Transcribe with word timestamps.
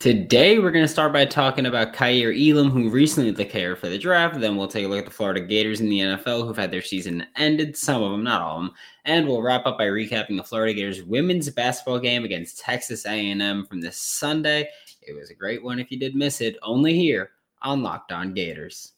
Today, 0.00 0.60
we're 0.60 0.70
going 0.70 0.84
to 0.84 0.88
start 0.88 1.12
by 1.12 1.24
talking 1.24 1.66
about 1.66 1.92
Kaiir 1.92 2.32
Elam, 2.32 2.70
who 2.70 2.88
recently 2.88 3.32
declared 3.32 3.78
for 3.78 3.88
the 3.88 3.98
draft. 3.98 4.38
Then 4.38 4.56
we'll 4.56 4.68
take 4.68 4.84
a 4.84 4.88
look 4.88 5.00
at 5.00 5.04
the 5.04 5.10
Florida 5.10 5.40
Gators 5.40 5.80
in 5.80 5.88
the 5.88 5.98
NFL, 5.98 6.46
who've 6.46 6.56
had 6.56 6.70
their 6.70 6.82
season 6.82 7.26
ended, 7.34 7.76
some 7.76 8.00
of 8.04 8.12
them, 8.12 8.22
not 8.22 8.40
all 8.40 8.58
of 8.58 8.62
them. 8.66 8.74
And 9.06 9.26
we'll 9.26 9.42
wrap 9.42 9.66
up 9.66 9.76
by 9.76 9.86
recapping 9.86 10.36
the 10.36 10.44
Florida 10.44 10.72
Gators 10.72 11.02
women's 11.02 11.50
basketball 11.50 11.98
game 11.98 12.24
against 12.24 12.60
Texas 12.60 13.06
A&M 13.06 13.66
from 13.66 13.80
this 13.80 13.96
Sunday. 13.96 14.68
It 15.02 15.14
was 15.14 15.30
a 15.30 15.34
great 15.34 15.64
one 15.64 15.80
if 15.80 15.90
you 15.90 15.98
did 15.98 16.14
miss 16.14 16.40
it, 16.40 16.56
only 16.62 16.94
here 16.94 17.30
on 17.62 17.82
Locked 17.82 18.12
On 18.12 18.32
Gators. 18.32 18.92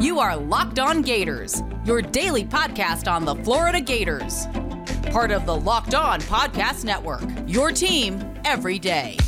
You 0.00 0.20
are 0.20 0.38
Locked 0.38 0.78
On 0.78 1.02
Gators, 1.02 1.62
your 1.84 2.00
daily 2.00 2.46
podcast 2.46 3.12
on 3.12 3.26
the 3.26 3.34
Florida 3.34 3.82
Gators. 3.82 4.46
Part 5.10 5.32
of 5.32 5.44
the 5.44 5.54
Locked 5.56 5.94
On 5.94 6.18
Podcast 6.22 6.86
Network, 6.86 7.24
your 7.46 7.72
team 7.72 8.24
every 8.46 8.78
day. 8.78 9.18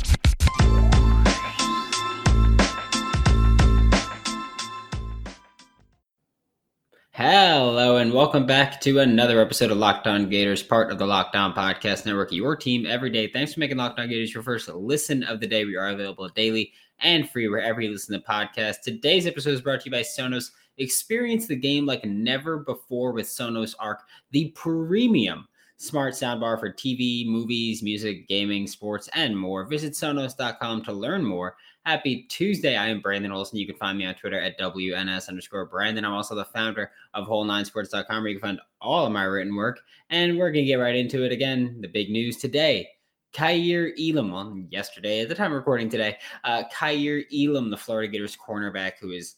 Hello 7.13 7.97
and 7.97 8.13
welcome 8.13 8.45
back 8.45 8.79
to 8.79 8.99
another 8.99 9.41
episode 9.41 9.69
of 9.69 9.77
Locked 9.77 10.07
On 10.07 10.29
Gators, 10.29 10.63
part 10.63 10.93
of 10.93 10.97
the 10.97 11.05
Locked 11.05 11.35
On 11.35 11.53
Podcast 11.53 12.05
Network, 12.05 12.31
your 12.31 12.55
team 12.55 12.85
every 12.85 13.09
day. 13.09 13.27
Thanks 13.27 13.53
for 13.53 13.59
making 13.59 13.75
Locked 13.75 13.99
On 13.99 14.07
Gators 14.07 14.33
your 14.33 14.43
first 14.43 14.69
listen 14.69 15.21
of 15.23 15.41
the 15.41 15.45
day. 15.45 15.65
We 15.65 15.75
are 15.75 15.89
available 15.89 16.29
daily 16.29 16.71
and 17.01 17.29
free 17.29 17.49
wherever 17.49 17.81
you 17.81 17.91
listen 17.91 18.17
to 18.17 18.25
podcasts. 18.25 18.79
Today's 18.81 19.27
episode 19.27 19.49
is 19.49 19.59
brought 19.59 19.81
to 19.81 19.87
you 19.87 19.91
by 19.91 20.03
Sonos. 20.03 20.51
Experience 20.77 21.47
the 21.47 21.55
game 21.57 21.85
like 21.85 22.05
never 22.05 22.59
before 22.59 23.11
with 23.11 23.27
Sonos 23.27 23.75
Arc, 23.77 24.03
the 24.31 24.47
premium 24.51 25.49
smart 25.81 26.13
soundbar 26.13 26.59
for 26.59 26.71
TV, 26.71 27.25
movies, 27.25 27.81
music, 27.81 28.27
gaming, 28.27 28.67
sports, 28.67 29.09
and 29.15 29.35
more. 29.35 29.65
Visit 29.65 29.93
Sonos.com 29.93 30.83
to 30.83 30.93
learn 30.93 31.25
more. 31.25 31.55
Happy 31.85 32.27
Tuesday. 32.29 32.77
I 32.77 32.87
am 32.87 33.01
Brandon 33.01 33.31
Olson. 33.31 33.57
You 33.57 33.65
can 33.65 33.75
find 33.77 33.97
me 33.97 34.05
on 34.05 34.13
Twitter 34.13 34.39
at 34.39 34.59
WNS 34.59 35.27
underscore 35.27 35.65
Brandon. 35.65 36.05
I'm 36.05 36.13
also 36.13 36.35
the 36.35 36.45
founder 36.45 36.91
of 37.15 37.27
Whole9Sports.com 37.27 38.21
where 38.21 38.31
you 38.31 38.39
can 38.39 38.49
find 38.49 38.61
all 38.79 39.07
of 39.07 39.11
my 39.11 39.23
written 39.23 39.55
work. 39.55 39.79
And 40.11 40.37
we're 40.37 40.51
going 40.51 40.65
to 40.65 40.69
get 40.69 40.75
right 40.75 40.95
into 40.95 41.25
it 41.25 41.31
again. 41.31 41.79
The 41.81 41.87
big 41.87 42.11
news 42.11 42.37
today. 42.37 42.87
Kaiir 43.33 43.93
Elam, 43.97 44.67
yesterday 44.69 45.21
at 45.21 45.29
the 45.29 45.35
time 45.35 45.53
recording 45.53 45.89
today, 45.89 46.17
uh, 46.43 46.63
Kaiir 46.71 47.23
Elam, 47.33 47.71
the 47.71 47.77
Florida 47.77 48.11
Gators 48.11 48.37
cornerback, 48.37 48.93
who 48.99 49.11
is 49.11 49.37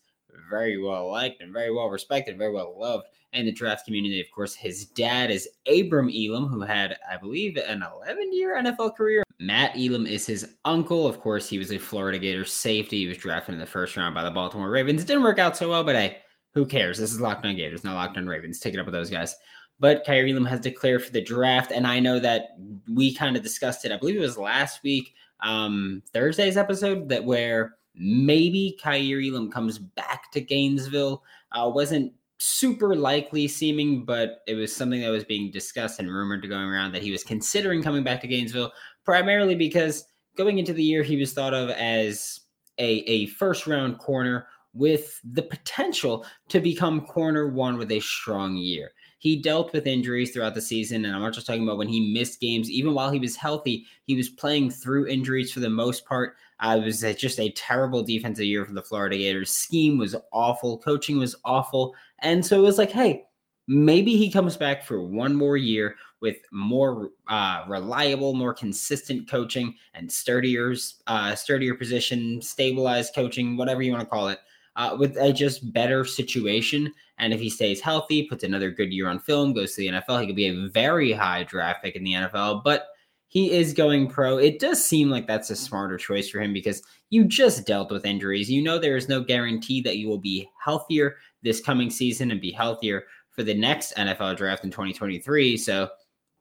very 0.49 0.77
well 0.77 1.11
liked 1.11 1.41
and 1.41 1.53
very 1.53 1.73
well 1.73 1.89
respected, 1.89 2.37
very 2.37 2.51
well 2.51 2.77
loved 2.77 3.07
in 3.33 3.45
the 3.45 3.51
draft 3.51 3.85
community. 3.85 4.21
Of 4.21 4.31
course, 4.31 4.53
his 4.53 4.85
dad 4.85 5.31
is 5.31 5.49
Abram 5.67 6.09
Elam, 6.09 6.47
who 6.47 6.61
had, 6.61 6.97
I 7.09 7.17
believe, 7.17 7.57
an 7.57 7.83
11 7.83 8.33
year 8.33 8.61
NFL 8.61 8.95
career. 8.95 9.23
Matt 9.39 9.75
Elam 9.75 10.05
is 10.05 10.25
his 10.25 10.55
uncle. 10.65 11.07
Of 11.07 11.19
course, 11.19 11.49
he 11.49 11.57
was 11.57 11.71
a 11.71 11.77
Florida 11.77 12.19
Gators 12.19 12.51
safety. 12.51 12.99
He 12.99 13.07
was 13.07 13.17
drafted 13.17 13.53
in 13.53 13.59
the 13.59 13.65
first 13.65 13.97
round 13.97 14.15
by 14.15 14.23
the 14.23 14.31
Baltimore 14.31 14.69
Ravens. 14.69 15.01
It 15.01 15.07
didn't 15.07 15.23
work 15.23 15.39
out 15.39 15.57
so 15.57 15.69
well, 15.69 15.83
but 15.83 15.95
hey, 15.95 16.19
who 16.53 16.65
cares? 16.65 16.97
This 16.97 17.11
is 17.11 17.19
Locked 17.19 17.45
on 17.45 17.55
Gators, 17.55 17.83
not 17.83 17.95
Locked 17.95 18.17
on 18.17 18.27
Ravens. 18.27 18.59
Take 18.59 18.73
it 18.73 18.79
up 18.79 18.85
with 18.85 18.93
those 18.93 19.09
guys. 19.09 19.35
But 19.79 20.05
Kaiir 20.05 20.29
Elam 20.29 20.45
has 20.45 20.59
declared 20.59 21.03
for 21.03 21.11
the 21.11 21.21
draft, 21.21 21.71
and 21.71 21.87
I 21.87 21.99
know 21.99 22.19
that 22.19 22.49
we 22.93 23.13
kind 23.13 23.35
of 23.35 23.43
discussed 23.43 23.85
it. 23.85 23.91
I 23.91 23.97
believe 23.97 24.15
it 24.15 24.19
was 24.19 24.37
last 24.37 24.83
week, 24.83 25.13
um, 25.41 26.03
Thursday's 26.13 26.57
episode, 26.57 27.09
that 27.09 27.25
where 27.25 27.75
maybe 27.95 28.77
Kaiir 28.81 29.21
Elam 29.21 29.51
comes 29.51 29.77
back 29.79 30.31
to 30.31 30.41
Gainesville. 30.41 31.23
Uh, 31.51 31.69
wasn't 31.73 32.13
super 32.39 32.95
likely 32.95 33.47
seeming, 33.47 34.03
but 34.05 34.41
it 34.47 34.55
was 34.55 34.75
something 34.75 35.01
that 35.01 35.09
was 35.09 35.23
being 35.23 35.51
discussed 35.51 35.99
and 35.99 36.13
rumored 36.13 36.41
to 36.41 36.47
going 36.47 36.65
around 36.65 36.91
that 36.91 37.03
he 37.03 37.11
was 37.11 37.23
considering 37.23 37.81
coming 37.81 38.03
back 38.03 38.19
to 38.21 38.27
Gainesville, 38.27 38.71
primarily 39.05 39.55
because 39.55 40.05
going 40.35 40.57
into 40.57 40.73
the 40.73 40.83
year 40.83 41.03
he 41.03 41.17
was 41.17 41.33
thought 41.33 41.53
of 41.53 41.69
as 41.69 42.41
a, 42.79 42.99
a 43.09 43.27
first 43.27 43.67
round 43.67 43.99
corner 43.99 44.47
with 44.73 45.21
the 45.23 45.43
potential 45.43 46.25
to 46.49 46.59
become 46.59 47.05
corner 47.05 47.47
one 47.47 47.77
with 47.77 47.91
a 47.91 47.99
strong 47.99 48.57
year. 48.57 48.91
He 49.23 49.37
dealt 49.37 49.71
with 49.71 49.87
injuries 49.87 50.31
throughout 50.31 50.53
the 50.53 50.61
season, 50.61 51.05
and 51.05 51.15
I'm 51.15 51.21
not 51.21 51.31
just 51.31 51.47
talking 51.47 51.63
about 51.63 51.77
when 51.77 51.87
he 51.87 52.11
missed 52.13 52.41
games. 52.41 52.69
Even 52.69 52.93
while 52.93 53.09
he 53.09 53.19
was 53.19 53.37
healthy, 53.37 53.85
he 54.05 54.17
was 54.17 54.27
playing 54.27 54.69
through 54.69 55.07
injuries 55.07 55.49
for 55.49 55.61
the 55.61 55.69
most 55.69 56.05
part. 56.05 56.35
Uh, 56.59 56.77
it 56.81 56.83
was 56.83 56.99
just 57.17 57.39
a 57.39 57.49
terrible 57.51 58.03
defensive 58.03 58.43
year 58.43 58.65
for 58.65 58.73
the 58.73 58.83
Florida 58.83 59.15
Gators. 59.15 59.49
Scheme 59.49 59.97
was 59.97 60.13
awful, 60.33 60.77
coaching 60.77 61.19
was 61.19 61.37
awful, 61.45 61.95
and 62.19 62.45
so 62.45 62.59
it 62.59 62.63
was 62.63 62.77
like, 62.77 62.91
hey, 62.91 63.23
maybe 63.65 64.17
he 64.17 64.29
comes 64.29 64.57
back 64.57 64.83
for 64.83 65.01
one 65.01 65.33
more 65.33 65.55
year 65.55 65.95
with 66.19 66.39
more 66.51 67.11
uh, 67.29 67.63
reliable, 67.69 68.33
more 68.33 68.53
consistent 68.53 69.29
coaching 69.29 69.73
and 69.93 70.11
sturdier, 70.11 70.75
uh, 71.07 71.33
sturdier 71.33 71.75
position, 71.75 72.41
stabilized 72.41 73.15
coaching, 73.15 73.55
whatever 73.55 73.81
you 73.83 73.93
want 73.93 74.03
to 74.03 74.09
call 74.09 74.27
it, 74.27 74.39
uh, 74.75 74.95
with 74.97 75.17
a 75.17 75.31
just 75.31 75.71
better 75.73 76.03
situation. 76.05 76.91
And 77.17 77.33
if 77.33 77.39
he 77.39 77.49
stays 77.49 77.79
healthy, 77.79 78.27
puts 78.27 78.43
another 78.43 78.71
good 78.71 78.91
year 78.91 79.07
on 79.07 79.19
film, 79.19 79.53
goes 79.53 79.75
to 79.75 79.81
the 79.81 79.87
NFL, 79.87 80.21
he 80.21 80.27
could 80.27 80.35
be 80.35 80.47
a 80.47 80.69
very 80.69 81.11
high 81.11 81.43
draft 81.43 81.83
pick 81.83 81.95
in 81.95 82.03
the 82.03 82.13
NFL. 82.13 82.63
But 82.63 82.87
he 83.33 83.51
is 83.51 83.73
going 83.73 84.07
pro. 84.07 84.37
It 84.37 84.59
does 84.59 84.83
seem 84.83 85.09
like 85.09 85.25
that's 85.25 85.49
a 85.49 85.55
smarter 85.55 85.97
choice 85.97 86.29
for 86.29 86.39
him 86.39 86.53
because 86.53 86.83
you 87.09 87.25
just 87.25 87.65
dealt 87.65 87.91
with 87.91 88.05
injuries. 88.05 88.49
You 88.49 88.61
know 88.61 88.77
there 88.77 88.95
is 88.95 89.09
no 89.09 89.23
guarantee 89.23 89.81
that 89.81 89.97
you 89.97 90.07
will 90.07 90.19
be 90.19 90.47
healthier 90.63 91.15
this 91.41 91.59
coming 91.59 91.89
season 91.89 92.29
and 92.29 92.39
be 92.39 92.51
healthier 92.51 93.05
for 93.31 93.41
the 93.41 93.53
next 93.53 93.95
NFL 93.95 94.37
draft 94.37 94.63
in 94.63 94.69
2023. 94.69 95.57
So 95.57 95.89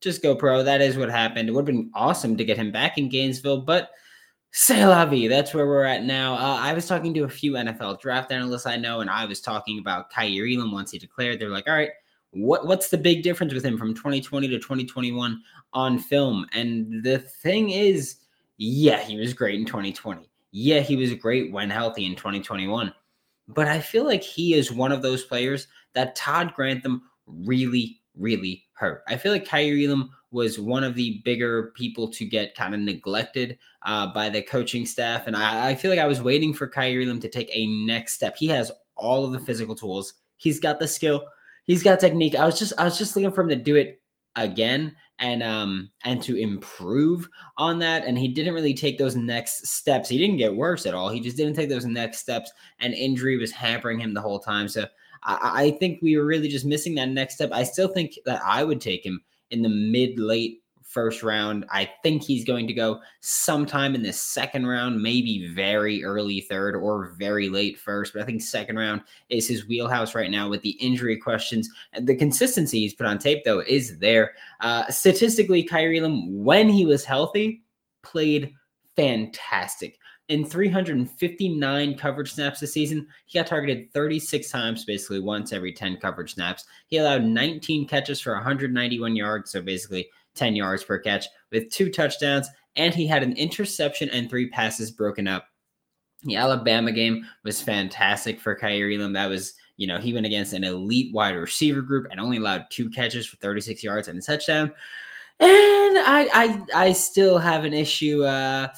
just 0.02 0.22
go 0.22 0.36
pro. 0.36 0.62
That 0.62 0.82
is 0.82 0.98
what 0.98 1.08
happened. 1.08 1.48
It 1.48 1.52
would 1.52 1.66
have 1.66 1.74
been 1.74 1.90
awesome 1.94 2.36
to 2.36 2.44
get 2.44 2.58
him 2.58 2.70
back 2.70 2.98
in 2.98 3.08
Gainesville, 3.08 3.62
but 3.62 3.90
say 4.52 4.84
la 4.86 5.04
vie. 5.06 5.28
That's 5.28 5.52
where 5.52 5.66
we're 5.66 5.84
at 5.84 6.04
now. 6.04 6.34
Uh, 6.34 6.58
I 6.60 6.74
was 6.74 6.86
talking 6.86 7.12
to 7.14 7.24
a 7.24 7.28
few 7.28 7.52
NFL 7.52 8.00
draft 8.00 8.30
analysts 8.30 8.66
I 8.66 8.76
know, 8.76 9.00
and 9.00 9.10
I 9.10 9.24
was 9.24 9.40
talking 9.40 9.78
about 9.78 10.10
Kaiir 10.10 10.46
Elam 10.46 10.72
once 10.72 10.92
he 10.92 10.98
declared. 10.98 11.40
They're 11.40 11.48
like, 11.48 11.66
all 11.66 11.74
right, 11.74 11.90
what 12.30 12.66
what's 12.66 12.88
the 12.88 12.98
big 12.98 13.22
difference 13.22 13.52
with 13.52 13.64
him 13.64 13.78
from 13.78 13.94
2020 13.94 14.48
to 14.48 14.58
2021 14.58 15.42
on 15.72 15.98
film? 15.98 16.46
And 16.52 17.02
the 17.02 17.18
thing 17.18 17.70
is, 17.70 18.16
yeah, 18.58 19.00
he 19.00 19.16
was 19.16 19.34
great 19.34 19.58
in 19.58 19.66
2020. 19.66 20.28
Yeah, 20.52 20.80
he 20.80 20.96
was 20.96 21.14
great 21.14 21.50
when 21.50 21.70
healthy 21.70 22.04
in 22.04 22.14
2021. 22.14 22.92
But 23.48 23.68
I 23.68 23.80
feel 23.80 24.04
like 24.04 24.22
he 24.22 24.54
is 24.54 24.70
one 24.70 24.92
of 24.92 25.02
those 25.02 25.24
players 25.24 25.66
that 25.94 26.14
Todd 26.14 26.52
Grantham 26.54 27.02
really, 27.26 28.01
really 28.16 28.64
hurt. 28.74 29.02
I 29.08 29.16
feel 29.16 29.32
like 29.32 29.46
Kaiir 29.46 29.86
Elam 29.86 30.10
was 30.30 30.58
one 30.58 30.82
of 30.82 30.94
the 30.94 31.20
bigger 31.24 31.72
people 31.76 32.08
to 32.08 32.24
get 32.24 32.54
kind 32.54 32.74
of 32.74 32.80
neglected 32.80 33.58
uh, 33.84 34.12
by 34.12 34.28
the 34.28 34.42
coaching 34.42 34.86
staff. 34.86 35.26
And 35.26 35.36
I, 35.36 35.70
I, 35.70 35.74
feel 35.74 35.90
like 35.90 36.00
I 36.00 36.06
was 36.06 36.22
waiting 36.22 36.54
for 36.54 36.66
Kaiir 36.66 37.02
Elam 37.02 37.20
to 37.20 37.28
take 37.28 37.50
a 37.52 37.66
next 37.84 38.14
step. 38.14 38.36
He 38.36 38.48
has 38.48 38.72
all 38.96 39.24
of 39.24 39.32
the 39.32 39.40
physical 39.40 39.74
tools. 39.74 40.14
He's 40.36 40.58
got 40.58 40.78
the 40.78 40.88
skill. 40.88 41.24
He's 41.64 41.82
got 41.82 42.00
technique. 42.00 42.34
I 42.34 42.46
was 42.46 42.58
just 42.58 42.72
I 42.78 42.84
was 42.84 42.98
just 42.98 43.14
looking 43.14 43.30
for 43.30 43.42
him 43.42 43.48
to 43.50 43.56
do 43.56 43.76
it 43.76 44.00
again 44.36 44.96
and 45.18 45.42
um 45.42 45.90
and 46.04 46.22
to 46.22 46.36
improve 46.36 47.28
on 47.58 47.78
that 47.78 48.04
and 48.06 48.18
he 48.18 48.28
didn't 48.28 48.54
really 48.54 48.72
take 48.72 48.96
those 48.96 49.14
next 49.14 49.66
steps 49.66 50.08
he 50.08 50.16
didn't 50.16 50.38
get 50.38 50.54
worse 50.54 50.86
at 50.86 50.94
all 50.94 51.10
he 51.10 51.20
just 51.20 51.36
didn't 51.36 51.54
take 51.54 51.68
those 51.68 51.84
next 51.84 52.18
steps 52.18 52.50
and 52.80 52.94
injury 52.94 53.36
was 53.36 53.52
hampering 53.52 54.00
him 54.00 54.14
the 54.14 54.20
whole 54.20 54.40
time 54.40 54.68
so 54.68 54.86
I, 55.24 55.64
I 55.64 55.70
think 55.72 56.00
we 56.02 56.16
were 56.16 56.24
really 56.24 56.48
just 56.48 56.66
missing 56.66 56.94
that 56.96 57.08
next 57.08 57.34
step 57.34 57.50
i 57.52 57.62
still 57.62 57.88
think 57.88 58.18
that 58.24 58.40
i 58.44 58.64
would 58.64 58.80
take 58.80 59.04
him 59.04 59.20
in 59.50 59.62
the 59.62 59.68
mid 59.68 60.18
late 60.18 60.62
first 60.92 61.22
round. 61.22 61.64
I 61.70 61.90
think 62.02 62.22
he's 62.22 62.44
going 62.44 62.66
to 62.66 62.74
go 62.74 63.00
sometime 63.20 63.94
in 63.94 64.02
the 64.02 64.12
second 64.12 64.66
round, 64.66 65.02
maybe 65.02 65.50
very 65.54 66.04
early 66.04 66.42
third 66.42 66.76
or 66.76 67.14
very 67.18 67.48
late 67.48 67.78
first. 67.78 68.12
But 68.12 68.22
I 68.22 68.26
think 68.26 68.42
second 68.42 68.76
round 68.76 69.00
is 69.30 69.48
his 69.48 69.66
wheelhouse 69.66 70.14
right 70.14 70.30
now 70.30 70.48
with 70.50 70.60
the 70.62 70.72
injury 70.72 71.16
questions. 71.16 71.68
The 71.98 72.14
consistency 72.14 72.80
he's 72.80 72.94
put 72.94 73.06
on 73.06 73.18
tape, 73.18 73.44
though, 73.44 73.60
is 73.60 73.98
there. 73.98 74.32
Uh, 74.60 74.86
statistically, 74.90 75.64
Kaiir 75.64 75.98
Elam, 75.98 76.44
when 76.44 76.68
he 76.68 76.84
was 76.84 77.04
healthy, 77.04 77.62
played 78.02 78.52
fantastic. 78.94 79.98
In 80.32 80.46
359 80.46 81.98
coverage 81.98 82.32
snaps 82.32 82.60
this 82.60 82.72
season, 82.72 83.06
he 83.26 83.38
got 83.38 83.46
targeted 83.46 83.92
36 83.92 84.50
times, 84.50 84.86
basically 84.86 85.20
once 85.20 85.52
every 85.52 85.74
10 85.74 85.98
coverage 85.98 86.32
snaps. 86.32 86.64
He 86.86 86.96
allowed 86.96 87.24
19 87.24 87.86
catches 87.86 88.18
for 88.18 88.32
191 88.32 89.14
yards, 89.14 89.50
so 89.50 89.60
basically 89.60 90.08
10 90.34 90.56
yards 90.56 90.84
per 90.84 90.98
catch 90.98 91.26
with 91.50 91.68
two 91.68 91.90
touchdowns, 91.90 92.48
and 92.76 92.94
he 92.94 93.06
had 93.06 93.22
an 93.22 93.36
interception 93.36 94.08
and 94.08 94.30
three 94.30 94.48
passes 94.48 94.90
broken 94.90 95.28
up. 95.28 95.48
The 96.22 96.36
Alabama 96.36 96.92
game 96.92 97.26
was 97.44 97.60
fantastic 97.60 98.40
for 98.40 98.56
Kaiir 98.56 98.90
Elam. 98.90 99.12
That 99.12 99.28
was, 99.28 99.52
you 99.76 99.86
know, 99.86 99.98
he 99.98 100.14
went 100.14 100.24
against 100.24 100.54
an 100.54 100.64
elite 100.64 101.12
wide 101.12 101.36
receiver 101.36 101.82
group 101.82 102.06
and 102.10 102.18
only 102.18 102.38
allowed 102.38 102.70
two 102.70 102.88
catches 102.88 103.26
for 103.26 103.36
36 103.36 103.84
yards 103.84 104.08
and 104.08 104.18
a 104.18 104.22
touchdown. 104.22 104.72
And 105.40 105.98
I 105.98 106.28
I 106.32 106.86
I 106.86 106.92
still 106.92 107.36
have 107.36 107.66
an 107.66 107.74
issue 107.74 108.22
uh 108.22 108.68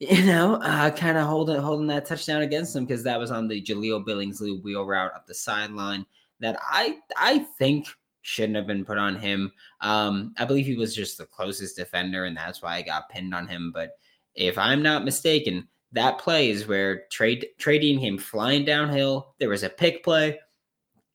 you 0.00 0.24
know, 0.24 0.54
uh, 0.54 0.90
kind 0.90 1.18
of 1.18 1.26
holding 1.26 1.60
holding 1.60 1.86
that 1.88 2.06
touchdown 2.06 2.40
against 2.40 2.74
him 2.74 2.86
because 2.86 3.02
that 3.04 3.18
was 3.18 3.30
on 3.30 3.46
the 3.46 3.60
Jahleel 3.60 4.04
Billingsley 4.04 4.62
wheel 4.62 4.86
route 4.86 5.12
up 5.14 5.26
the 5.26 5.34
sideline 5.34 6.06
that 6.40 6.58
I 6.62 6.96
I 7.18 7.40
think 7.58 7.86
shouldn't 8.22 8.56
have 8.56 8.66
been 8.66 8.84
put 8.84 8.96
on 8.96 9.16
him. 9.16 9.52
Um, 9.82 10.34
I 10.38 10.46
believe 10.46 10.64
he 10.64 10.76
was 10.76 10.94
just 10.94 11.18
the 11.18 11.26
closest 11.26 11.76
defender, 11.76 12.24
and 12.24 12.34
that's 12.34 12.62
why 12.62 12.76
I 12.76 12.82
got 12.82 13.10
pinned 13.10 13.34
on 13.34 13.46
him. 13.46 13.72
But 13.74 13.92
if 14.34 14.56
I'm 14.56 14.82
not 14.82 15.04
mistaken, 15.04 15.68
that 15.92 16.18
play 16.18 16.48
is 16.48 16.66
where 16.66 17.06
trade 17.10 17.46
trading 17.58 17.98
him 17.98 18.16
flying 18.16 18.64
downhill. 18.64 19.34
There 19.38 19.50
was 19.50 19.64
a 19.64 19.68
pick 19.68 20.02
play. 20.02 20.38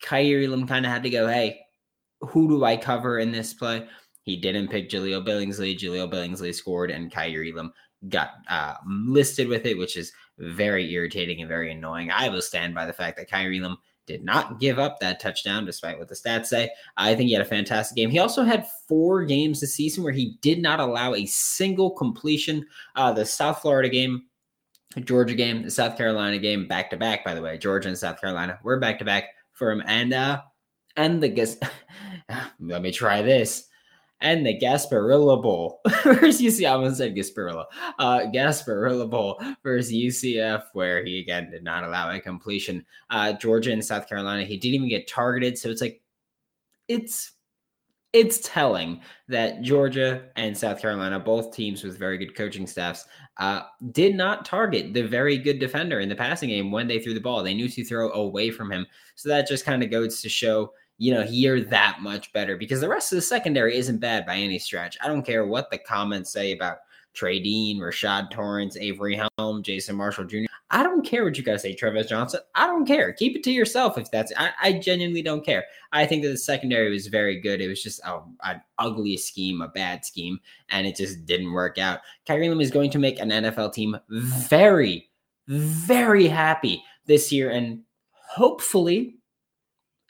Kaiir 0.04 0.46
Elam 0.46 0.68
kind 0.68 0.86
of 0.86 0.92
had 0.92 1.04
to 1.04 1.10
go, 1.10 1.28
hey, 1.28 1.60
who 2.20 2.48
do 2.48 2.64
I 2.64 2.78
cover 2.78 3.18
in 3.18 3.32
this 3.32 3.54
play? 3.54 3.88
He 4.22 4.36
didn't 4.38 4.70
pick 4.70 4.90
Jahleel 4.90 5.26
Billingsley. 5.26 5.78
Jahleel 5.78 6.12
Billingsley 6.12 6.54
scored, 6.54 6.92
and 6.92 7.12
Kaiir 7.12 7.52
Elam 7.52 7.74
got 8.10 8.32
uh, 8.50 8.76
listed 8.88 9.48
with 9.48 9.66
it, 9.66 9.78
which 9.78 9.98
is 9.98 10.12
very 10.38 10.92
irritating 10.92 11.40
and 11.42 11.50
very 11.50 11.72
annoying. 11.72 12.12
I 12.12 12.30
will 12.30 12.42
stand 12.42 12.76
by 12.76 12.86
the 12.86 12.94
fact 12.94 13.18
that 13.18 13.30
Kaiir 13.30 13.54
Elam 13.54 13.78
did 14.06 14.24
not 14.24 14.60
give 14.60 14.78
up 14.78 15.00
that 15.00 15.20
touchdown, 15.20 15.66
despite 15.66 15.98
what 15.98 16.08
the 16.08 16.16
stats 16.16 16.48
say. 16.48 16.70
I 16.98 17.16
think 17.16 17.28
he 17.28 17.34
had 17.34 17.42
a 17.42 17.50
fantastic 17.50 17.96
game. 17.96 18.10
He 18.10 18.20
also 18.20 18.44
had 18.44 18.68
four 18.88 19.24
games 19.26 19.62
this 19.62 19.74
season 19.74 20.04
where 20.04 20.14
he 20.14 20.38
did 20.42 20.62
not 20.62 20.80
allow 20.80 21.16
a 21.16 21.26
single 21.26 21.92
completion. 21.92 22.66
Uh, 22.96 23.12
the 23.14 23.26
South 23.26 23.62
Florida 23.62 23.90
game, 23.90 24.26
Georgia 25.04 25.34
game, 25.34 25.64
the 25.64 25.72
South 25.72 25.98
Carolina 25.98 26.38
game, 26.38 26.68
back 26.68 26.90
to 26.92 26.98
back. 26.98 27.26
By 27.26 27.34
the 27.34 27.42
way, 27.42 27.58
Georgia 27.58 27.90
and 27.90 27.98
South 27.98 28.22
Carolina 28.22 28.60
were 28.64 28.80
back 28.80 29.00
to 29.00 29.06
back 29.06 29.30
for 29.54 29.72
him, 29.72 29.82
and 29.88 30.14
uh, 30.14 30.42
and 30.96 31.22
the 31.22 31.30
guess. 31.30 31.58
let 32.60 32.82
me 32.82 32.92
try 32.92 33.22
this 33.22 33.68
and 34.22 34.46
the 34.46 34.58
Gasparilla 34.58 35.42
Bowl 35.42 35.82
versus 36.04 36.42
UCF. 36.42 36.68
I 36.68 36.74
almost 36.74 36.98
said 36.98 37.16
Gasparilla. 37.16 37.66
Uh, 38.00 38.22
Gasparilla 38.34 39.10
Bowl 39.10 39.42
versus 39.64 39.94
UCF, 39.94 40.64
where 40.74 41.04
he 41.04 41.20
again 41.20 41.50
did 41.52 41.64
not 41.64 41.84
allow 41.84 42.10
a 42.12 42.20
completion. 42.20 42.86
Uh, 43.10 43.34
Georgia 43.34 43.72
and 43.72 43.84
South 43.84 44.08
Carolina, 44.08 44.44
he 44.44 44.58
didn't 44.58 44.76
even 44.76 44.90
get 44.90 45.08
targeted. 45.08 45.58
So 45.58 45.70
it's 45.70 45.82
like, 45.82 46.02
it's 46.88 47.34
it's 48.16 48.40
telling 48.40 49.02
that 49.28 49.62
Georgia 49.62 50.30
and 50.38 50.58
South 50.58 50.80
Carolina, 50.80 51.20
both 51.20 51.54
teams 51.54 51.84
with 51.84 52.00
very 52.00 52.18
good 52.18 52.34
coaching 52.34 52.66
staffs, 52.66 53.06
uh, 53.40 53.64
did 53.92 54.16
not 54.16 54.46
target 54.46 54.94
the 54.94 55.02
very 55.02 55.38
good 55.38 55.60
defender 55.60 56.00
in 56.00 56.08
the 56.08 56.16
passing 56.16 56.48
game 56.48 56.72
when 56.72 56.88
they 56.88 56.98
threw 56.98 57.14
the 57.14 57.20
ball. 57.20 57.44
They 57.44 57.54
knew 57.54 57.68
to 57.68 57.84
throw 57.84 58.12
away 58.14 58.52
from 58.52 58.72
him. 58.72 58.88
So 59.16 59.28
that 59.28 59.50
just 59.50 59.66
kind 59.66 59.84
of 59.84 59.92
goes 59.92 60.22
to 60.22 60.30
show 60.30 60.72
you 60.98 61.14
know, 61.14 61.26
you're 61.30 61.62
that 61.62 61.98
much 62.02 62.32
better 62.34 62.58
because 62.58 62.82
the 62.82 62.90
rest 62.90 63.12
of 63.12 63.18
the 63.18 63.22
secondary 63.22 63.76
isn't 63.76 64.00
bad 64.00 64.26
by 64.26 64.36
any 64.36 64.60
stretch. 64.60 64.98
I 65.04 65.08
don't 65.08 65.26
care 65.26 65.46
what 65.46 65.70
the 65.70 65.78
comments 65.78 66.32
say 66.32 66.54
about 66.54 66.78
Trey 67.14 67.40
Dean, 67.40 67.80
Rashad 67.80 68.30
Torrence, 68.30 68.78
Avery 68.78 69.20
Helm, 69.38 69.64
Jason 69.64 69.96
Marshall 69.96 70.26
Jr. 70.26 70.46
I 70.72 70.84
don't 70.84 71.06
care 71.06 71.24
what 71.24 71.38
you 71.38 71.44
guys 71.44 71.62
say, 71.62 71.76
Tre'Vez 71.76 72.10
Johnson. 72.10 72.42
I 72.56 72.68
don't 72.68 72.86
care. 72.86 73.14
Keep 73.14 73.38
it 73.38 73.44
to 73.44 73.52
yourself 73.52 73.98
if 73.98 74.10
that's. 74.12 74.34
I, 74.36 74.52
I 74.62 74.74
genuinely 74.74 75.22
don't 75.22 75.46
care. 75.46 75.64
I 75.92 76.06
think 76.06 76.24
that 76.24 76.30
the 76.30 76.38
secondary 76.38 76.90
was 76.90 77.08
very 77.08 77.40
good. 77.40 77.62
It 77.62 77.68
was 77.68 77.82
just 77.82 78.02
a, 78.04 78.22
an 78.44 78.62
ugly 78.80 79.16
scheme, 79.18 79.62
a 79.62 79.68
bad 79.68 80.06
scheme, 80.06 80.40
and 80.70 80.88
it 80.88 80.96
just 80.96 81.26
didn't 81.26 81.54
work 81.54 81.78
out. 81.78 82.00
Kaiir 82.28 82.44
Elam 82.44 82.62
is 82.62 82.72
going 82.72 82.90
to 82.92 83.00
make 83.00 83.20
an 83.20 83.30
NFL 83.30 83.74
team 83.74 83.98
very, 84.10 85.10
very 85.48 86.28
happy 86.28 86.84
this 87.06 87.32
year, 87.32 87.52
and 87.52 87.82
hopefully, 88.12 89.18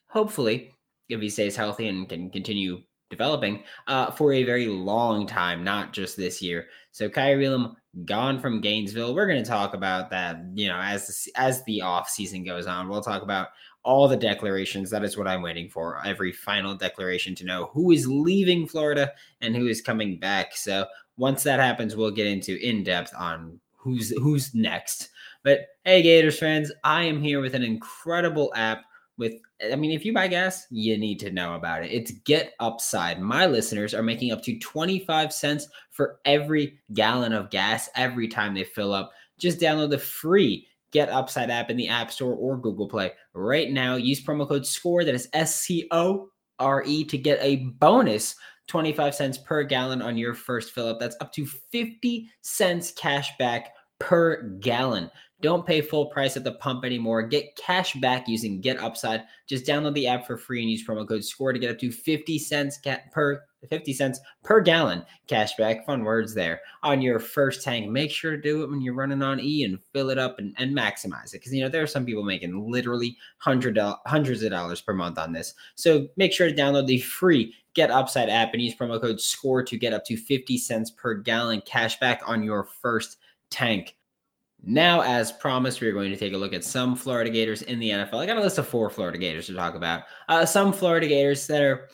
hopefully, 0.07 0.74
if 1.09 1.21
he 1.21 1.29
stays 1.29 1.55
healthy 1.55 1.87
and 1.87 2.07
can 2.09 2.29
continue 2.29 2.81
developing 3.09 3.63
uh, 3.87 4.11
for 4.11 4.33
a 4.33 4.43
very 4.43 4.67
long 4.67 5.27
time, 5.27 5.63
not 5.63 5.93
just 5.93 6.17
this 6.17 6.41
year. 6.41 6.67
So 6.91 7.09
Kaiir 7.09 7.41
Elam 7.41 7.75
gone 8.05 8.39
from 8.39 8.61
Gainesville. 8.61 9.13
We're 9.13 9.27
going 9.27 9.43
to 9.43 9.49
talk 9.49 9.73
about 9.73 10.09
that, 10.09 10.37
you 10.53 10.67
know, 10.67 10.79
as 10.79 11.27
as 11.35 11.63
the 11.63 11.81
off 11.81 12.09
season 12.09 12.43
goes 12.43 12.67
on. 12.67 12.89
We'll 12.89 13.01
talk 13.01 13.21
about 13.21 13.49
all 13.83 14.07
the 14.07 14.17
declarations. 14.17 14.89
That 14.89 15.03
is 15.03 15.17
what 15.17 15.27
I'm 15.27 15.43
waiting 15.43 15.69
for. 15.69 16.01
Every 16.05 16.31
final 16.31 16.75
declaration 16.75 17.35
to 17.35 17.45
know 17.45 17.69
who 17.73 17.91
is 17.91 18.07
leaving 18.07 18.67
Florida 18.67 19.11
and 19.41 19.55
who 19.55 19.67
is 19.67 19.81
coming 19.81 20.19
back. 20.19 20.55
So 20.55 20.85
once 21.17 21.43
that 21.43 21.59
happens, 21.59 21.95
we'll 21.95 22.11
get 22.11 22.27
into 22.27 22.57
in 22.67 22.83
depth 22.83 23.13
on 23.17 23.59
who's 23.77 24.09
who's 24.09 24.53
next. 24.55 25.09
But 25.43 25.67
hey, 25.83 26.01
Gators 26.01 26.39
fans, 26.39 26.71
I 26.83 27.03
am 27.03 27.21
here 27.21 27.39
with 27.39 27.53
an 27.53 27.63
incredible 27.63 28.51
app 28.55 28.83
with 29.17 29.33
I 29.71 29.75
mean, 29.75 29.91
if 29.91 30.05
you 30.05 30.13
buy 30.13 30.27
gas, 30.27 30.67
you 30.69 30.97
need 30.97 31.19
to 31.21 31.31
know 31.31 31.55
about 31.55 31.83
it. 31.83 31.91
It's 31.91 32.11
Get 32.11 32.53
Upside. 32.59 33.21
My 33.21 33.45
listeners 33.45 33.93
are 33.93 34.03
making 34.03 34.31
up 34.31 34.41
to 34.43 34.59
25 34.59 35.31
cents 35.31 35.67
for 35.91 36.19
every 36.25 36.79
gallon 36.93 37.33
of 37.33 37.49
gas 37.49 37.89
every 37.95 38.27
time 38.27 38.53
they 38.53 38.63
fill 38.63 38.93
up. 38.93 39.11
Just 39.37 39.59
download 39.59 39.89
the 39.89 39.97
free 39.97 40.67
Get 40.91 41.09
Upside 41.09 41.49
app 41.49 41.69
in 41.69 41.77
the 41.77 41.87
App 41.87 42.11
Store 42.11 42.35
or 42.35 42.57
Google 42.57 42.87
Play 42.87 43.11
right 43.33 43.71
now. 43.71 43.95
Use 43.95 44.23
promo 44.23 44.47
code 44.47 44.65
SCORE, 44.65 45.05
that 45.05 45.15
is 45.15 45.29
S 45.33 45.55
C 45.55 45.87
O 45.91 46.29
R 46.59 46.83
E, 46.85 47.03
to 47.05 47.17
get 47.17 47.39
a 47.41 47.57
bonus 47.77 48.35
25 48.67 49.13
cents 49.13 49.37
per 49.37 49.63
gallon 49.63 50.01
on 50.01 50.17
your 50.17 50.33
first 50.33 50.71
fill 50.71 50.87
up. 50.87 50.99
That's 50.99 51.17
up 51.21 51.31
to 51.33 51.45
50 51.45 52.29
cents 52.41 52.91
cash 52.91 53.37
back 53.37 53.73
per 53.99 54.41
gallon. 54.59 55.09
Don't 55.41 55.65
pay 55.65 55.81
full 55.81 56.07
price 56.07 56.37
at 56.37 56.43
the 56.43 56.53
pump 56.53 56.85
anymore. 56.85 57.21
Get 57.21 57.55
cash 57.55 57.93
back 57.95 58.27
using 58.27 58.61
Get 58.61 58.79
Upside. 58.79 59.23
Just 59.47 59.65
download 59.65 59.93
the 59.93 60.07
app 60.07 60.25
for 60.25 60.37
free 60.37 60.61
and 60.61 60.71
use 60.71 60.85
promo 60.87 61.07
code 61.07 61.23
SCORE 61.23 61.53
to 61.53 61.59
get 61.59 61.69
up 61.69 61.77
to 61.79 61.91
50 61.91 62.39
cents 62.39 62.79
per 63.11 63.43
50 63.69 63.93
cents 63.93 64.19
per 64.43 64.61
gallon 64.61 65.03
cash 65.27 65.55
back. 65.55 65.85
Fun 65.85 66.03
words 66.03 66.33
there 66.33 66.61
on 66.83 67.01
your 67.01 67.19
first 67.19 67.63
tank. 67.63 67.89
Make 67.89 68.11
sure 68.11 68.31
to 68.31 68.41
do 68.41 68.63
it 68.63 68.69
when 68.69 68.81
you're 68.81 68.93
running 68.93 69.21
on 69.21 69.39
E 69.39 69.65
and 69.65 69.77
fill 69.93 70.09
it 70.09 70.17
up 70.17 70.39
and, 70.39 70.55
and 70.57 70.75
maximize 70.75 71.33
it. 71.33 71.41
Because 71.41 71.53
you 71.53 71.61
know 71.61 71.69
there 71.69 71.83
are 71.83 71.87
some 71.87 72.05
people 72.05 72.23
making 72.23 72.71
literally 72.71 73.17
hundred 73.37 73.77
hundreds 74.05 74.41
of 74.41 74.51
dollars 74.51 74.81
per 74.81 74.93
month 74.93 75.19
on 75.19 75.33
this. 75.33 75.53
So 75.75 76.07
make 76.15 76.31
sure 76.31 76.47
to 76.47 76.55
download 76.55 76.87
the 76.87 77.01
free 77.01 77.53
Get 77.73 77.91
Upside 77.91 78.29
app 78.29 78.53
and 78.53 78.61
use 78.61 78.73
promo 78.73 79.01
code 79.01 79.19
SCORE 79.19 79.63
to 79.63 79.77
get 79.77 79.91
up 79.91 80.05
to 80.05 80.15
50 80.15 80.57
cents 80.57 80.91
per 80.91 81.13
gallon 81.13 81.61
cash 81.65 81.99
back 81.99 82.21
on 82.25 82.41
your 82.41 82.63
first 82.63 83.17
tank. 83.55 83.95
Now, 84.63 85.01
as 85.01 85.31
promised, 85.31 85.79
we're 85.79 85.93
going 85.93 86.11
to 86.11 86.17
take 86.17 86.33
a 86.33 86.37
look 86.37 86.53
at 86.53 86.63
some 86.63 86.95
Florida 86.95 87.29
Gators 87.29 87.61
in 87.61 87.79
the 87.79 87.91
NFL. 87.91 88.15
I 88.15 88.25
got 88.25 88.37
a 88.37 88.41
list 88.41 88.57
of 88.57 88.67
four 88.67 88.89
Florida 88.89 89.17
Gators 89.17 89.45
to 89.47 89.53
talk 89.53 89.75
about. 89.75 90.03
Uh, 90.27 90.45
some 90.45 90.73
Florida 90.73 91.07
Gators 91.07 91.45
that 91.47 91.61
are 91.61 91.87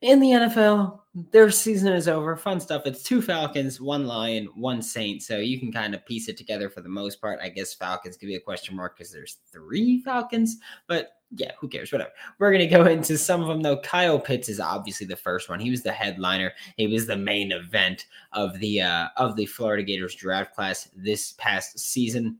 in 0.00 0.20
the 0.20 0.30
NFL. 0.30 1.00
Their 1.32 1.50
season 1.50 1.92
is 1.92 2.06
over. 2.06 2.36
Fun 2.36 2.60
stuff. 2.60 2.82
It's 2.86 3.02
two 3.02 3.20
Falcons, 3.20 3.80
one 3.80 4.06
Lion, 4.06 4.48
one 4.54 4.80
Saint. 4.80 5.22
So 5.22 5.38
you 5.38 5.58
can 5.58 5.72
kind 5.72 5.94
of 5.94 6.06
piece 6.06 6.28
it 6.28 6.36
together 6.36 6.70
for 6.70 6.80
the 6.80 6.88
most 6.88 7.20
part. 7.20 7.40
I 7.42 7.48
guess 7.48 7.74
Falcons 7.74 8.16
could 8.16 8.26
be 8.26 8.36
a 8.36 8.40
question 8.40 8.76
mark 8.76 8.96
because 8.96 9.12
there's 9.12 9.38
three 9.50 10.00
Falcons, 10.02 10.58
but 10.86 11.14
yeah, 11.36 11.52
who 11.58 11.68
cares? 11.68 11.92
Whatever. 11.92 12.12
We're 12.38 12.52
gonna 12.52 12.66
go 12.66 12.84
into 12.86 13.18
some 13.18 13.42
of 13.42 13.48
them 13.48 13.62
though. 13.62 13.80
Kyle 13.80 14.18
Pitts 14.18 14.48
is 14.48 14.60
obviously 14.60 15.06
the 15.06 15.16
first 15.16 15.48
one. 15.48 15.60
He 15.60 15.70
was 15.70 15.82
the 15.82 15.92
headliner. 15.92 16.52
He 16.76 16.86
was 16.86 17.06
the 17.06 17.16
main 17.16 17.52
event 17.52 18.06
of 18.32 18.58
the 18.60 18.80
uh, 18.80 19.08
of 19.16 19.36
the 19.36 19.46
Florida 19.46 19.82
Gators 19.82 20.14
draft 20.14 20.54
class 20.54 20.88
this 20.96 21.34
past 21.36 21.78
season. 21.78 22.38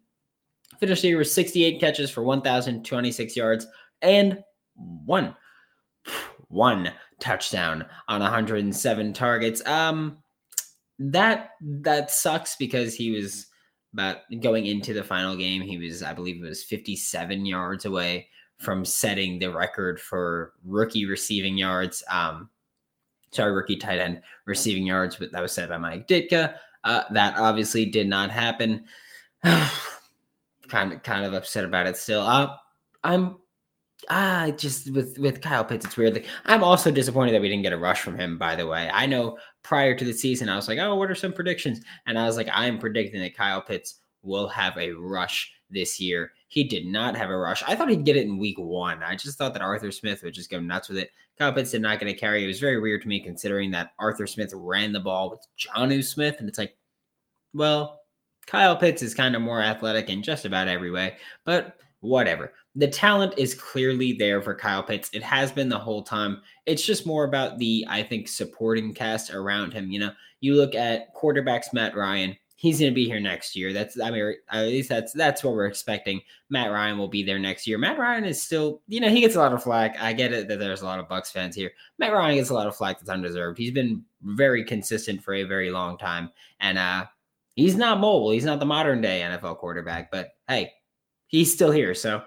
Finished 0.79 1.03
the 1.03 1.09
year 1.09 1.19
with 1.19 1.29
68 1.29 1.81
catches 1.81 2.11
for 2.11 2.23
1,026 2.23 3.37
yards 3.37 3.67
and 4.01 4.43
one 4.77 5.35
one 6.49 6.91
touchdown 7.21 7.85
on 8.09 8.21
107 8.21 9.13
targets. 9.13 9.65
Um, 9.67 10.19
that 10.99 11.51
that 11.61 12.11
sucks 12.11 12.57
because 12.57 12.95
he 12.95 13.13
was 13.13 13.47
about 13.93 14.19
going 14.41 14.67
into 14.67 14.93
the 14.93 15.05
final 15.05 15.37
game. 15.37 15.63
He 15.63 15.79
was, 15.79 16.03
I 16.03 16.13
believe, 16.13 16.43
it 16.43 16.49
was 16.49 16.65
57 16.65 17.47
yards 17.47 17.85
away 17.85 18.29
from 18.59 18.85
setting 18.85 19.39
the 19.39 19.53
record 19.53 20.01
for 20.01 20.53
rookie 20.65 21.07
receiving 21.07 21.57
yards. 21.57 22.03
Um, 22.11 22.51
sorry, 23.31 23.53
rookie 23.53 23.77
tight 23.77 24.01
end 24.01 24.23
receiving 24.47 24.87
yards, 24.87 25.17
but 25.17 25.33
that 25.33 25.43
was 25.43 25.53
set 25.53 25.69
by 25.69 25.79
Mike 25.79 26.09
Ditka. 26.09 26.55
Uh, 26.85 27.03
that 27.13 27.37
obviously 27.37 27.85
did 27.87 28.09
not 28.09 28.31
happen. 28.31 28.85
kind 29.43 30.93
of, 30.93 31.03
kind 31.03 31.25
of 31.25 31.35
upset 31.35 31.65
about 31.65 31.87
it 31.87 31.97
still. 31.97 32.23
Uh, 32.23 32.55
I'm 33.05 33.37
ah, 34.09 34.51
just 34.57 34.93
with 34.93 35.19
with 35.19 35.41
Kyle 35.41 35.65
Pitts, 35.65 35.85
it's 35.85 35.97
weird. 35.97 36.15
Like, 36.15 36.27
I'm 36.47 36.65
also 36.65 36.91
disappointed 36.91 37.33
that 37.33 37.41
we 37.41 37.49
didn't 37.49 37.63
get 37.63 37.73
a 37.73 37.79
rush 37.79 38.01
from 38.01 38.19
him. 38.19 38.39
By 38.39 38.57
the 38.57 38.67
way, 38.67 38.91
I 38.93 39.07
know 39.07 39.39
prior 39.63 39.97
to 39.97 40.05
the 40.05 40.13
season, 40.13 40.49
I 40.49 40.57
was 40.57 40.69
like, 40.69 40.79
oh, 40.79 40.95
what 40.97 41.11
are 41.11 41.15
some 41.15 41.33
predictions? 41.33 41.81
And 42.07 42.19
I 42.19 42.25
was 42.25 42.37
like, 42.37 42.49
I'm 42.53 42.79
predicting 42.79 43.21
that 43.21 43.37
Kyle 43.37 43.63
Pitts 43.63 44.01
will 44.23 44.49
have 44.49 44.77
a 44.77 44.93
rush 44.93 45.53
this 45.71 46.01
year. 46.01 46.33
He 46.49 46.65
did 46.65 46.87
not 46.87 47.17
have 47.17 47.31
a 47.31 47.37
rush. 47.37 47.63
I 47.67 47.75
thought 47.75 47.91
he'd 47.91 48.05
get 48.05 48.17
it 48.17 48.27
in 48.27 48.39
week 48.39 48.59
one. 48.59 49.03
I 49.03 49.17
just 49.17 49.37
thought 49.37 49.53
that 49.53 49.63
Arthur 49.63 49.93
Smith 49.93 50.23
would 50.23 50.35
just 50.35 50.51
go 50.51 50.61
nuts 50.61 50.89
with 50.89 50.99
it. 50.99 51.11
Kyle 51.39 51.53
Pitts 51.53 51.71
did 51.71 51.83
not 51.83 51.99
get 51.99 52.09
a 52.09 52.15
carry. 52.15 52.43
It 52.43 52.49
was 52.49 52.61
very 52.61 52.81
weird 52.81 53.03
to 53.03 53.09
me 53.09 53.21
considering 53.21 53.71
that 53.73 53.93
Arthur 53.99 54.27
Smith 54.27 54.51
ran 54.55 54.93
the 54.93 55.01
ball 55.01 55.31
with 55.31 55.41
Jonnu 55.59 56.03
Smith. 56.03 56.37
And 56.39 56.49
it's 56.49 56.59
like, 56.59 56.77
well, 57.53 58.01
Kyle 58.47 58.77
Pitts 58.77 59.03
is 59.03 59.15
kind 59.15 59.37
of 59.37 59.43
more 59.43 59.61
athletic 59.61 60.09
in 60.09 60.23
just 60.23 60.47
about 60.47 60.69
every 60.69 60.91
way, 60.91 61.17
but 61.45 61.77
whatever. 62.01 62.53
The 62.75 62.89
talent 62.89 63.35
is 63.37 63.55
clearly 63.55 64.13
there 64.13 64.41
for 64.41 64.55
Kyle 64.55 64.83
Pitts. 64.83 65.11
It 65.13 65.23
has 65.23 65.51
been 65.51 65.69
the 65.69 65.79
whole 65.79 66.03
time. 66.03 66.43
It's 66.67 66.85
just 66.85 67.07
more 67.07 67.25
about 67.25 67.59
the, 67.59 67.85
I 67.89 68.03
think, 68.03 68.29
supporting 68.29 68.95
cast 68.95 69.33
around 69.33 69.73
him. 69.73 69.91
You 69.91 70.01
know, 70.01 70.13
you 70.41 70.55
look 70.55 70.75
at 70.75 71.15
quarterbacks, 71.15 71.73
Matt 71.73 71.97
Ryan, 71.97 72.37
he's 72.57 72.79
going 72.81 72.91
to 72.91 72.95
be 72.95 73.07
here 73.07 73.21
next 73.21 73.57
year. 73.57 73.73
That's 73.73 74.01
I 74.01 74.11
mean 74.11 74.35
at 74.51 74.67
least 74.67 74.89
that's 74.89 75.13
that's 75.13 75.43
what 75.43 75.55
we're 75.55 75.67
expecting. 75.67 76.21
Matt 76.51 76.71
Ryan 76.71 76.99
will 76.99 77.09
be 77.09 77.23
there 77.23 77.39
next 77.39 77.67
year. 77.67 77.79
Matt 77.79 77.99
Ryan 77.99 78.25
is 78.25 78.41
still, 78.43 78.83
you 78.87 79.01
know, 79.01 79.09
he 79.09 79.21
gets 79.21 79.37
a 79.37 79.41
lot 79.41 79.53
of 79.53 79.63
flack. 79.63 79.97
I 80.01 80.13
get 80.13 80.33
it 80.33 80.49
that 80.49 80.59
there's 80.59 80.83
a 80.83 80.87
lot 80.87 81.01
of 81.01 81.09
Bucks 81.09 81.31
fans 81.31 81.57
here. 81.57 81.73
Matt 81.99 82.13
Ryan 82.13 82.37
gets 82.37 82.51
a 82.51 82.55
lot 82.55 82.67
of 82.67 82.77
flack 82.77 82.99
that's 82.99 83.11
undeserved. 83.11 83.59
He's 83.59 83.73
been 83.73 84.05
very 84.23 84.65
consistent 84.65 85.23
for 85.23 85.35
a 85.35 85.45
very 85.45 85.71
long 85.71 85.99
time, 85.99 86.31
and 86.61 86.79
uh, 86.79 87.07
He's 87.59 87.75
not 87.75 87.99
mobile. 87.99 88.31
He's 88.31 88.45
not 88.45 88.61
the 88.61 88.67
modern 88.67 89.01
day 89.01 89.21
NFL 89.21 89.59
quarterback, 89.59 90.13
but 90.13 90.29
hey, 90.47 90.75
he's 91.29 91.53
still 91.53 91.71
here. 91.71 91.95
So 91.95 92.23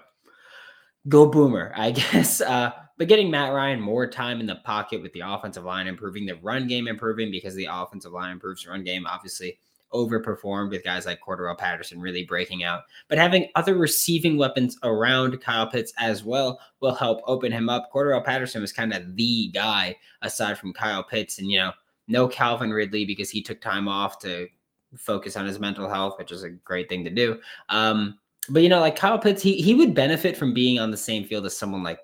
go 1.08 1.26
boomer, 1.26 1.72
I 1.76 1.90
guess. 1.92 2.40
Uh, 2.40 2.72
but 2.98 3.08
getting 3.08 3.30
Matt 3.30 3.52
Ryan 3.52 3.80
more 3.80 4.06
time 4.06 4.40
in 4.40 4.46
the 4.46 4.56
pocket 4.56 5.02
with 5.02 5.12
the 5.12 5.22
offensive 5.24 5.64
line 5.64 5.86
improving, 5.86 6.26
the 6.26 6.36
run 6.36 6.66
game 6.66 6.88
improving 6.88 7.30
because 7.30 7.54
the 7.54 7.68
offensive 7.70 8.12
line 8.12 8.32
improves, 8.32 8.64
the 8.64 8.70
run 8.70 8.84
game 8.84 9.06
obviously 9.06 9.58
overperformed 9.92 10.70
with 10.70 10.84
guys 10.84 11.06
like 11.06 11.20
Cordarrelle 11.20 11.58
Patterson 11.58 12.00
really 12.00 12.24
breaking 12.24 12.64
out. 12.64 12.82
But 13.08 13.18
having 13.18 13.48
other 13.54 13.76
receiving 13.76 14.36
weapons 14.36 14.78
around 14.82 15.40
Kyle 15.40 15.66
Pitts 15.66 15.92
as 15.98 16.24
well 16.24 16.60
will 16.80 16.94
help 16.94 17.20
open 17.26 17.52
him 17.52 17.68
up. 17.68 17.90
Cordarrelle 17.92 18.24
Patterson 18.24 18.60
was 18.60 18.72
kind 18.72 18.92
of 18.92 19.16
the 19.16 19.48
guy 19.48 19.96
aside 20.22 20.58
from 20.58 20.72
Kyle 20.72 21.02
Pitts. 21.02 21.38
And, 21.38 21.50
you 21.50 21.58
know, 21.58 21.72
no 22.08 22.26
Calvin 22.26 22.72
Ridley 22.72 23.04
because 23.04 23.30
he 23.30 23.42
took 23.42 23.60
time 23.60 23.88
off 23.88 24.18
to 24.20 24.48
focus 24.96 25.36
on 25.36 25.46
his 25.46 25.58
mental 25.58 25.88
health, 25.88 26.18
which 26.18 26.32
is 26.32 26.42
a 26.42 26.50
great 26.50 26.88
thing 26.88 27.04
to 27.04 27.10
do. 27.10 27.40
Um, 27.68 28.18
but 28.48 28.62
you 28.62 28.68
know, 28.68 28.80
like 28.80 28.96
Kyle 28.96 29.18
Pitts, 29.18 29.42
he 29.42 29.54
he 29.60 29.74
would 29.74 29.94
benefit 29.94 30.36
from 30.36 30.54
being 30.54 30.78
on 30.78 30.90
the 30.90 30.96
same 30.96 31.24
field 31.24 31.46
as 31.46 31.56
someone 31.56 31.82
like 31.82 31.98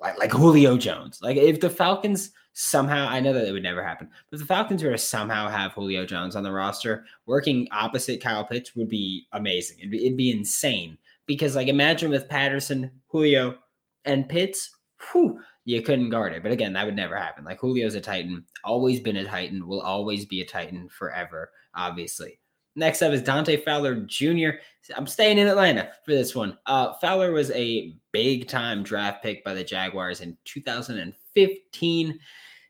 like 0.00 0.18
like 0.18 0.32
Julio 0.32 0.76
Jones. 0.76 1.20
Like 1.22 1.36
if 1.36 1.60
the 1.60 1.70
Falcons 1.70 2.32
somehow, 2.52 3.08
I 3.08 3.20
know 3.20 3.32
that 3.32 3.46
it 3.46 3.52
would 3.52 3.62
never 3.62 3.82
happen, 3.82 4.08
but 4.30 4.38
the 4.38 4.44
Falcons 4.44 4.82
were 4.82 4.90
to 4.90 4.98
somehow 4.98 5.48
have 5.48 5.72
Julio 5.72 6.04
Jones 6.04 6.36
on 6.36 6.42
the 6.42 6.52
roster, 6.52 7.04
working 7.26 7.68
opposite 7.72 8.22
Kyle 8.22 8.44
Pitts 8.44 8.74
would 8.76 8.88
be 8.88 9.26
amazing. 9.32 9.78
It'd 9.78 9.90
be, 9.90 10.06
it'd 10.06 10.18
be 10.18 10.30
insane 10.30 10.98
because 11.26 11.56
like 11.56 11.68
imagine 11.68 12.10
with 12.10 12.28
Patterson, 12.28 12.90
Julio, 13.08 13.56
and 14.04 14.28
Pitts, 14.28 14.70
whew, 15.12 15.40
you 15.64 15.82
couldn't 15.82 16.10
guard 16.10 16.32
it. 16.32 16.42
But 16.42 16.52
again, 16.52 16.72
that 16.72 16.86
would 16.86 16.96
never 16.96 17.16
happen. 17.16 17.44
Like 17.44 17.60
Julio's 17.60 17.94
a 17.94 18.00
Titan, 18.00 18.44
always 18.64 19.00
been 19.00 19.16
a 19.16 19.24
Titan, 19.24 19.66
will 19.66 19.80
always 19.80 20.24
be 20.24 20.40
a 20.40 20.46
Titan 20.46 20.88
forever, 20.88 21.50
obviously. 21.74 22.38
Next 22.80 23.02
up 23.02 23.12
is 23.12 23.20
Dante 23.20 23.58
Fowler 23.58 23.94
Jr. 24.06 24.52
I'm 24.96 25.06
staying 25.06 25.36
in 25.36 25.48
Atlanta 25.48 25.90
for 26.02 26.12
this 26.12 26.34
one. 26.34 26.56
Uh, 26.64 26.94
Fowler 26.94 27.30
was 27.30 27.50
a 27.50 27.94
big 28.10 28.48
time 28.48 28.82
draft 28.82 29.22
pick 29.22 29.44
by 29.44 29.52
the 29.52 29.62
Jaguars 29.62 30.22
in 30.22 30.34
2015. 30.46 32.18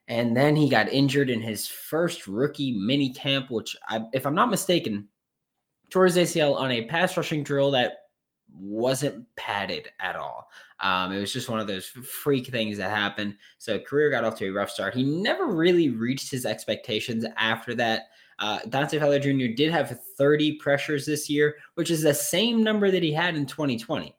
And 0.09 0.37
then 0.37 0.57
he 0.57 0.69
got 0.69 0.93
injured 0.93 1.31
in 1.31 1.41
his 1.41 1.69
first 1.69 2.27
rookie 2.27 2.73
mini 2.73 3.13
camp, 3.13 3.53
which, 3.53 3.77
I, 3.89 4.01
if 4.13 4.27
I'm 4.27 4.35
not 4.35 4.51
mistaken, 4.51 5.07
tore 5.91 6.07
his 6.07 6.17
ACL 6.17 6.57
on 6.57 6.73
a 6.73 6.87
pass 6.87 7.17
rushing 7.17 7.45
drill 7.45 7.71
that 7.71 7.99
wasn't 8.53 9.25
padded 9.37 9.91
at 10.01 10.17
all. 10.17 10.51
Um, 10.81 11.13
it 11.13 11.21
was 11.21 11.33
just 11.33 11.49
one 11.49 11.61
of 11.61 11.69
those 11.69 11.87
freak 11.87 12.49
things 12.49 12.79
that 12.79 12.91
happened. 12.91 13.37
So 13.59 13.79
career 13.79 14.11
got 14.11 14.25
off 14.25 14.37
to 14.39 14.49
a 14.49 14.53
rough 14.53 14.71
start. 14.71 14.93
He 14.93 15.05
never 15.05 15.47
really 15.47 15.91
reached 15.91 16.33
his 16.33 16.47
expectations 16.47 17.25
after 17.37 17.77
that. 17.77 18.09
Uh, 18.41 18.59
Dante 18.71 18.99
Fowler 18.99 19.19
Jr. 19.19 19.55
did 19.55 19.71
have 19.71 20.01
30 20.17 20.57
pressures 20.57 21.05
this 21.05 21.29
year, 21.29 21.57
which 21.75 21.91
is 21.91 22.03
the 22.03 22.15
same 22.15 22.65
number 22.65 22.91
that 22.91 23.03
he 23.03 23.13
had 23.13 23.37
in 23.37 23.45
2020. 23.45 24.15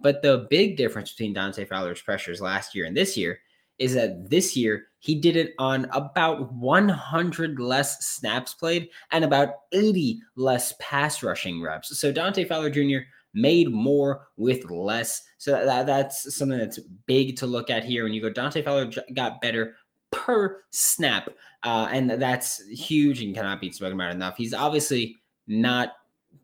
But 0.00 0.22
the 0.22 0.46
big 0.48 0.76
difference 0.76 1.12
between 1.12 1.32
Dante 1.32 1.64
Fowler's 1.64 2.00
pressures 2.00 2.40
last 2.40 2.74
year 2.74 2.86
and 2.86 2.96
this 2.96 3.16
year 3.16 3.40
is 3.78 3.94
that 3.94 4.28
this 4.28 4.56
year 4.56 4.86
he 5.00 5.14
did 5.14 5.36
it 5.36 5.54
on 5.58 5.86
about 5.92 6.52
100 6.52 7.60
less 7.60 8.04
snaps 8.04 8.54
played 8.54 8.88
and 9.12 9.24
about 9.24 9.50
80 9.72 10.20
less 10.36 10.74
pass 10.80 11.22
rushing 11.22 11.62
reps. 11.62 11.98
So 11.98 12.12
Dante 12.12 12.44
Fowler 12.44 12.70
Jr. 12.70 13.06
made 13.34 13.70
more 13.70 14.28
with 14.36 14.68
less. 14.70 15.22
So 15.38 15.52
that, 15.52 15.86
that's 15.86 16.34
something 16.36 16.58
that's 16.58 16.80
big 17.06 17.36
to 17.36 17.46
look 17.46 17.70
at 17.70 17.84
here. 17.84 18.04
When 18.04 18.12
you 18.12 18.20
go, 18.20 18.30
Dante 18.30 18.62
Fowler 18.62 18.90
got 19.14 19.40
better 19.40 19.76
per 20.10 20.62
snap. 20.70 21.28
Uh, 21.64 21.88
and 21.90 22.10
that's 22.10 22.64
huge 22.68 23.20
and 23.20 23.34
cannot 23.34 23.60
be 23.60 23.72
spoken 23.72 23.94
about 23.94 24.14
enough. 24.14 24.36
He's 24.36 24.54
obviously 24.54 25.16
not 25.46 25.92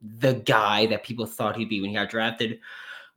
the 0.02 0.35
guy 0.35 0.87
that 0.87 1.04
people 1.04 1.26
thought 1.26 1.56
he'd 1.56 1.68
be 1.68 1.80
when 1.80 1.90
he 1.90 1.97
got 1.97 2.11
drafted. 2.11 2.59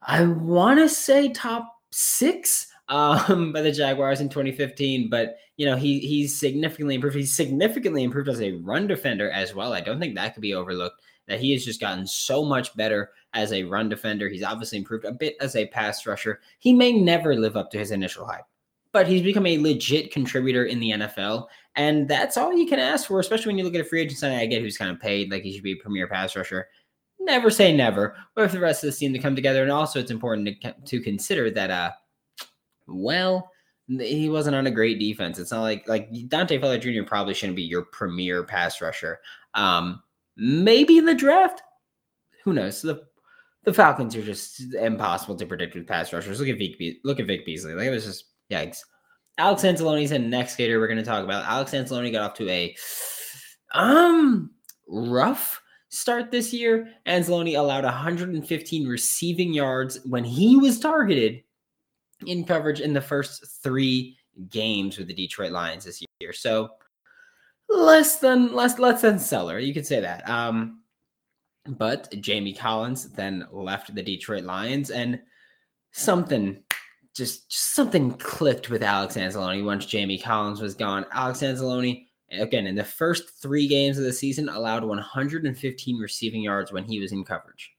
I 0.01 0.25
want 0.25 0.79
to 0.79 0.89
say 0.89 1.29
top 1.29 1.73
six 1.91 2.67
um, 2.87 3.51
by 3.53 3.61
the 3.61 3.71
Jaguars 3.71 4.21
in 4.21 4.29
2015, 4.29 5.09
but 5.09 5.37
you 5.57 5.65
know 5.65 5.75
he 5.75 5.99
he's 5.99 6.39
significantly 6.39 6.95
improved. 6.95 7.15
He's 7.15 7.35
significantly 7.35 8.03
improved 8.03 8.29
as 8.29 8.41
a 8.41 8.53
run 8.53 8.87
defender 8.87 9.31
as 9.31 9.55
well. 9.55 9.73
I 9.73 9.81
don't 9.81 9.99
think 9.99 10.15
that 10.15 10.33
could 10.33 10.41
be 10.41 10.53
overlooked. 10.53 11.01
That 11.27 11.41
he 11.41 11.51
has 11.51 11.65
just 11.65 11.81
gotten 11.81 12.07
so 12.07 12.45
much 12.45 12.73
better 12.77 13.09
as 13.33 13.51
a 13.51 13.63
run 13.63 13.89
defender. 13.89 14.29
He's 14.29 14.43
obviously 14.43 14.77
improved 14.77 15.03
a 15.03 15.11
bit 15.11 15.35
as 15.41 15.57
a 15.57 15.67
pass 15.67 16.05
rusher. 16.05 16.39
He 16.59 16.71
may 16.71 16.93
never 16.93 17.35
live 17.35 17.57
up 17.57 17.69
to 17.71 17.77
his 17.77 17.91
initial 17.91 18.25
hype 18.25 18.45
but 18.97 19.05
he's 19.05 19.21
become 19.21 19.45
a 19.45 19.59
legit 19.59 20.11
contributor 20.11 20.65
in 20.65 20.79
the 20.79 20.89
NFL. 20.89 21.45
And 21.75 22.07
that's 22.07 22.35
all 22.35 22.51
you 22.57 22.65
can 22.65 22.79
ask 22.79 23.05
for, 23.07 23.19
especially 23.19 23.51
when 23.51 23.59
you 23.59 23.63
look 23.63 23.75
at 23.75 23.81
a 23.81 23.83
free 23.83 24.01
agent 24.01 24.17
signing. 24.17 24.39
I 24.39 24.47
get 24.47 24.63
who's 24.63 24.75
kind 24.75 24.89
of 24.89 24.99
paid, 24.99 25.29
like 25.29 25.43
he 25.43 25.53
should 25.53 25.61
be 25.61 25.73
a 25.73 25.83
premier 25.83 26.07
pass 26.07 26.35
rusher. 26.35 26.67
Never 27.19 27.51
say 27.51 27.77
never, 27.77 28.15
or 28.35 28.45
if 28.45 28.53
the 28.53 28.59
rest 28.59 28.83
of 28.83 28.89
the 28.89 28.97
team 28.97 29.13
to 29.13 29.19
come 29.19 29.35
together. 29.35 29.61
And 29.61 29.71
also, 29.71 29.99
it's 29.99 30.09
important 30.09 30.59
to, 30.63 30.73
to 30.73 30.99
consider 30.99 31.51
that, 31.51 31.69
uh, 31.69 31.91
well, 32.87 33.51
he 33.87 34.29
wasn't 34.29 34.55
on 34.55 34.65
a 34.65 34.71
great 34.71 34.97
defense. 34.97 35.37
It's 35.37 35.51
not 35.51 35.61
like 35.61 35.87
like 35.87 36.09
Dante 36.27 36.59
Fowler 36.59 36.79
Jr. 36.79 37.03
probably 37.05 37.35
shouldn't 37.35 37.55
be 37.55 37.61
your 37.61 37.83
premier 37.83 38.45
pass 38.45 38.81
rusher. 38.81 39.19
Um, 39.53 40.01
maybe 40.37 40.97
in 40.97 41.05
the 41.05 41.13
draft, 41.13 41.61
who 42.43 42.51
knows? 42.51 42.81
The 42.81 43.03
the 43.63 43.75
Falcons 43.75 44.15
are 44.15 44.23
just 44.23 44.73
impossible 44.73 45.35
to 45.35 45.45
predict 45.45 45.75
with 45.75 45.85
pass 45.85 46.11
rushers. 46.11 46.39
Look 46.39 46.49
at 46.49 46.57
Vic, 46.57 46.97
look 47.03 47.19
at 47.19 47.27
Vic 47.27 47.45
Beasley. 47.45 47.75
Like 47.75 47.85
it 47.85 47.91
was 47.91 48.05
just 48.05 48.23
Yikes. 48.51 48.79
Alex 49.37 49.63
Anzalone's 49.63 50.09
the 50.09 50.19
next 50.19 50.53
skater 50.53 50.79
we're 50.79 50.87
going 50.87 50.97
to 50.97 51.03
talk 51.03 51.23
about. 51.23 51.45
Alex 51.45 51.71
Anzalone 51.71 52.11
got 52.11 52.23
off 52.23 52.37
to 52.37 52.49
a 52.49 52.75
um 53.73 54.51
rough 54.87 55.61
start 55.89 56.31
this 56.31 56.53
year. 56.53 56.89
Anzalone 57.05 57.57
allowed 57.57 57.83
115 57.83 58.87
receiving 58.87 59.53
yards 59.53 59.99
when 60.05 60.23
he 60.23 60.57
was 60.57 60.79
targeted 60.79 61.43
in 62.25 62.45
coverage 62.45 62.81
in 62.81 62.93
the 62.93 63.01
first 63.01 63.61
three 63.61 64.17
games 64.49 64.97
with 64.97 65.07
the 65.07 65.13
Detroit 65.13 65.51
Lions 65.51 65.85
this 65.85 66.03
year. 66.19 66.33
So 66.33 66.69
less 67.69 68.19
than 68.19 68.53
less 68.53 68.79
less 68.79 69.01
than 69.01 69.19
stellar, 69.19 69.59
you 69.59 69.73
could 69.73 69.85
say 69.85 69.99
that. 69.99 70.27
Um, 70.29 70.81
but 71.65 72.09
Jamie 72.21 72.53
Collins 72.53 73.09
then 73.11 73.45
left 73.51 73.93
the 73.93 74.03
Detroit 74.03 74.43
Lions, 74.43 74.89
and 74.89 75.19
something 75.91 76.63
just, 77.17 77.49
just 77.49 77.73
something 77.73 78.13
clicked 78.13 78.69
with 78.69 78.83
Alex 78.83 79.15
Anzalone 79.15 79.65
once 79.65 79.85
Jamie 79.85 80.19
Collins 80.19 80.61
was 80.61 80.75
gone. 80.75 81.05
Alex 81.11 81.39
Anzalone, 81.39 82.05
again, 82.31 82.67
in 82.67 82.75
the 82.75 82.83
first 82.83 83.41
three 83.41 83.67
games 83.67 83.97
of 83.97 84.03
the 84.03 84.13
season, 84.13 84.47
allowed 84.49 84.83
115 84.83 85.97
receiving 85.99 86.41
yards 86.41 86.71
when 86.71 86.83
he 86.83 86.99
was 86.99 87.11
in 87.11 87.23
coverage. 87.23 87.71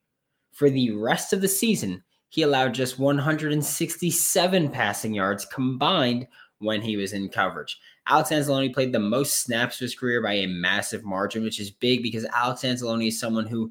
For 0.52 0.68
the 0.68 0.90
rest 0.90 1.32
of 1.32 1.40
the 1.40 1.48
season, 1.48 2.02
he 2.30 2.42
allowed 2.42 2.74
just 2.74 2.98
167 2.98 4.70
passing 4.70 5.14
yards 5.14 5.46
combined 5.46 6.26
when 6.58 6.82
he 6.82 6.96
was 6.96 7.12
in 7.12 7.28
coverage. 7.28 7.78
Alex 8.08 8.30
Anzalone 8.30 8.74
played 8.74 8.92
the 8.92 8.98
most 8.98 9.42
snaps 9.42 9.76
of 9.76 9.80
his 9.80 9.94
career 9.94 10.20
by 10.20 10.32
a 10.32 10.46
massive 10.48 11.04
margin, 11.04 11.44
which 11.44 11.60
is 11.60 11.70
big 11.70 12.02
because 12.02 12.24
Alex 12.34 12.62
Anzalone 12.62 13.08
is 13.08 13.20
someone 13.20 13.46
who, 13.46 13.70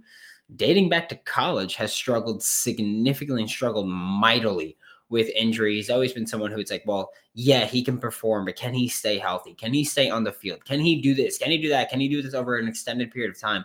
dating 0.56 0.88
back 0.90 1.10
to 1.10 1.16
college, 1.16 1.76
has 1.76 1.92
struggled 1.92 2.42
significantly 2.42 3.42
and 3.42 3.52
struggled 3.52 3.90
mightily 3.90 4.78
with 5.10 5.30
injury. 5.30 5.76
He's 5.76 5.90
always 5.90 6.14
been 6.14 6.28
someone 6.28 6.52
who 6.52 6.60
it's 6.60 6.72
like, 6.72 6.84
well, 6.86 7.12
yeah, 7.34 7.66
he 7.66 7.84
can 7.84 7.98
perform, 7.98 8.46
but 8.46 8.56
can 8.56 8.74
he 8.74 8.88
stay 8.88 9.18
healthy? 9.18 9.54
Can 9.54 9.74
he 9.74 9.84
stay 9.84 10.10
on 10.10 10.24
the 10.24 10.32
field? 10.32 10.66
Can 10.66 10.80
he 10.80 11.02
do 11.02 11.14
this? 11.14 11.38
Can 11.38 11.52
he 11.52 11.62
do 11.62 11.70
that? 11.70 11.90
Can 11.90 12.00
he 12.00 12.10
do 12.10 12.22
this 12.22 12.34
over 12.34 12.58
an 12.58 12.68
extended 12.68 13.12
period 13.12 13.32
of 13.32 13.40
time? 13.40 13.64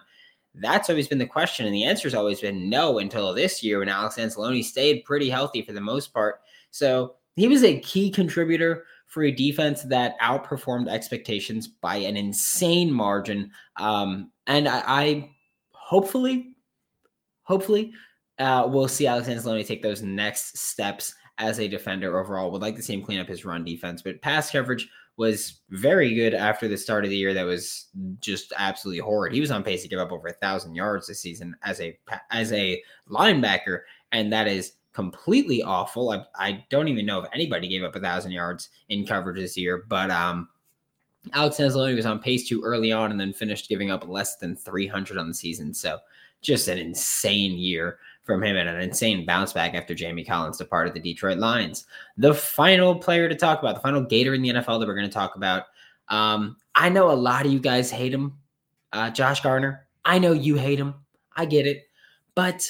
That's 0.55 0.91
always 0.91 1.09
been 1.09 1.19
the 1.19 1.27
question. 1.27 1.67
And 1.67 1.75
the 1.75 1.85
answer 1.85 2.07
has 2.07 2.15
always 2.15 2.41
been 2.41 2.69
no 2.69 2.99
until 2.99 3.33
this 3.33 3.63
year 3.63 3.79
when 3.79 3.89
Alex 3.89 4.17
Anzalone 4.17 4.63
stayed 4.63 5.05
pretty 5.05 5.31
healthy 5.31 5.63
for 5.63 5.73
the 5.73 5.81
most 5.81 6.13
part. 6.13 6.43
So 6.71 7.17
he 7.37 7.49
was 7.49 7.65
a 7.65 7.81
key 7.81 8.11
contributor 8.11 8.85
for 9.07 9.25
a 9.25 9.31
defense 9.31 9.83
that 9.83 10.19
outperformed 10.21 10.89
expectations 10.89 11.69
by 11.69 11.97
an 11.97 12.17
insane 12.17 12.93
margin. 12.93 13.51
Um, 13.77 14.31
and 14.47 14.69
I, 14.69 14.83
I 14.87 15.31
hopefully, 15.73 16.55
hopefully, 17.43 17.93
uh, 18.39 18.67
we'll 18.69 18.89
see 18.89 19.07
Alex 19.07 19.29
Anzalone 19.29 19.67
take 19.67 19.83
those 19.83 20.03
next 20.03 20.57
steps 20.59 21.15
as 21.43 21.59
a 21.59 21.69
defender 21.69 22.19
overall. 22.19 22.51
Would 22.51 22.63
like 22.63 22.77
to 22.77 22.83
see 22.83 22.95
him 22.95 23.03
clean 23.03 23.19
up 23.19 23.27
his 23.27 23.45
run 23.45 23.65
defense, 23.65 24.01
but 24.01 24.23
pass 24.23 24.51
coverage 24.51 24.89
was 25.17 25.61
very 25.71 26.15
good 26.15 26.35
after 26.35 26.69
the 26.69 26.79
start 26.79 27.05
of 27.05 27.11
the 27.11 27.17
year. 27.17 27.35
That 27.35 27.43
was 27.43 27.89
just 28.21 28.53
absolutely 28.57 29.01
horrid. 29.01 29.35
He 29.35 29.41
was 29.41 29.51
on 29.51 29.65
pace 29.65 29.83
to 29.83 29.89
give 29.89 29.99
up 29.99 30.13
over 30.13 30.29
a 30.29 30.33
thousand 30.33 30.75
yards 30.75 31.09
this 31.09 31.21
season 31.21 31.55
as 31.65 31.81
a 31.81 31.99
as 32.31 32.53
a 32.53 32.81
linebacker, 33.11 33.81
and 34.13 34.33
that 34.33 34.47
is 34.47 34.75
completely 34.93 35.63
awful. 35.63 36.11
I, 36.11 36.25
I 36.37 36.65
don't 36.71 36.89
even 36.89 37.07
know 37.07 37.21
if 37.21 37.29
anybody 37.33 37.69
gave 37.69 37.83
up 37.83 37.97
a 37.97 38.01
thousand 38.01 38.33
yards 38.33 38.69
in 38.89 39.05
coverage 39.05 39.39
this 39.39 39.57
year, 39.57 39.85
but 39.89 40.11
um. 40.11 40.49
Alex 41.35 41.59
Anzalone 41.59 41.95
was 41.95 42.05
on 42.05 42.19
pace 42.19 42.49
too 42.49 42.65
early 42.65 42.91
on 42.91 43.13
and 43.13 43.21
then 43.21 43.33
finished 43.33 43.69
giving 43.69 43.93
up 43.93 44.09
less 44.09 44.39
than 44.39 44.57
300 44.57 45.17
on 45.17 45.29
the 45.29 45.35
season. 45.35 45.73
So 45.73 46.01
just 46.41 46.67
an 46.67 46.79
insane 46.79 47.53
year 47.53 48.01
from 48.25 48.43
him 48.43 48.57
and 48.57 48.69
an 48.69 48.81
insane 48.81 49.27
bounce 49.27 49.53
back 49.53 49.75
after 49.75 49.95
Jamie 49.95 50.25
Collins 50.25 50.59
departed 50.59 50.95
the 50.95 51.01
Detroit 51.01 51.39
Lions. 51.39 51.87
The 52.17 52.35
final 52.35 52.95
player 52.95 53.29
to 53.29 53.35
talk 53.35 53.61
about, 53.61 53.75
the 53.75 53.81
final 53.81 54.03
Gator 54.03 54.35
in 54.35 54.43
the 54.43 54.51
NFL 54.51 54.81
that 54.81 54.87
we're 54.87 54.95
going 54.95 55.09
to 55.09 55.13
talk 55.13 55.37
about. 55.37 55.65
Um, 56.09 56.57
I 56.75 56.89
know 56.89 57.11
a 57.11 57.13
lot 57.13 57.47
of 57.47 57.53
you 57.53 57.59
guys 57.59 57.91
hate 57.91 58.15
him, 58.15 58.39
uh, 58.93 59.11
Josh 59.11 59.41
Garner. 59.41 59.87
I 60.05 60.19
know 60.19 60.33
you 60.33 60.57
hate 60.57 60.79
him. 60.79 60.95
I 61.37 61.47
get 61.47 61.67
it. 61.67 61.87
But 62.35 62.69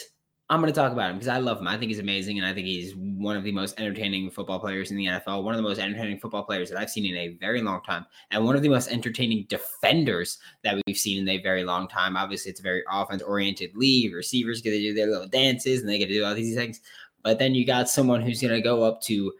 I'm 0.52 0.60
going 0.60 0.70
to 0.70 0.78
talk 0.78 0.92
about 0.92 1.08
him 1.08 1.16
because 1.16 1.28
I 1.28 1.38
love 1.38 1.60
him. 1.60 1.66
I 1.66 1.78
think 1.78 1.88
he's 1.88 1.98
amazing, 1.98 2.36
and 2.36 2.46
I 2.46 2.52
think 2.52 2.66
he's 2.66 2.94
one 2.94 3.38
of 3.38 3.42
the 3.42 3.52
most 3.52 3.80
entertaining 3.80 4.30
football 4.30 4.60
players 4.60 4.90
in 4.90 4.98
the 4.98 5.06
NFL, 5.06 5.44
one 5.44 5.54
of 5.54 5.56
the 5.56 5.66
most 5.66 5.78
entertaining 5.78 6.18
football 6.18 6.42
players 6.42 6.68
that 6.68 6.78
I've 6.78 6.90
seen 6.90 7.06
in 7.06 7.16
a 7.16 7.28
very 7.40 7.62
long 7.62 7.80
time, 7.84 8.04
and 8.30 8.44
one 8.44 8.54
of 8.54 8.60
the 8.60 8.68
most 8.68 8.92
entertaining 8.92 9.46
defenders 9.48 10.36
that 10.62 10.78
we've 10.86 10.98
seen 10.98 11.22
in 11.22 11.28
a 11.30 11.42
very 11.42 11.64
long 11.64 11.88
time. 11.88 12.18
Obviously, 12.18 12.50
it's 12.50 12.60
a 12.60 12.62
very 12.62 12.82
offense 12.92 13.22
oriented 13.22 13.74
league. 13.74 14.14
Receivers 14.14 14.60
get 14.60 14.72
to 14.72 14.78
do 14.78 14.92
their 14.92 15.06
little 15.06 15.26
dances 15.26 15.80
and 15.80 15.88
they 15.88 15.96
get 15.96 16.08
to 16.08 16.12
do 16.12 16.22
all 16.22 16.34
these 16.34 16.54
things. 16.54 16.82
But 17.22 17.38
then 17.38 17.54
you 17.54 17.64
got 17.64 17.88
someone 17.88 18.20
who's 18.20 18.42
going 18.42 18.52
to 18.52 18.60
go 18.60 18.82
up 18.82 19.00
to, 19.04 19.32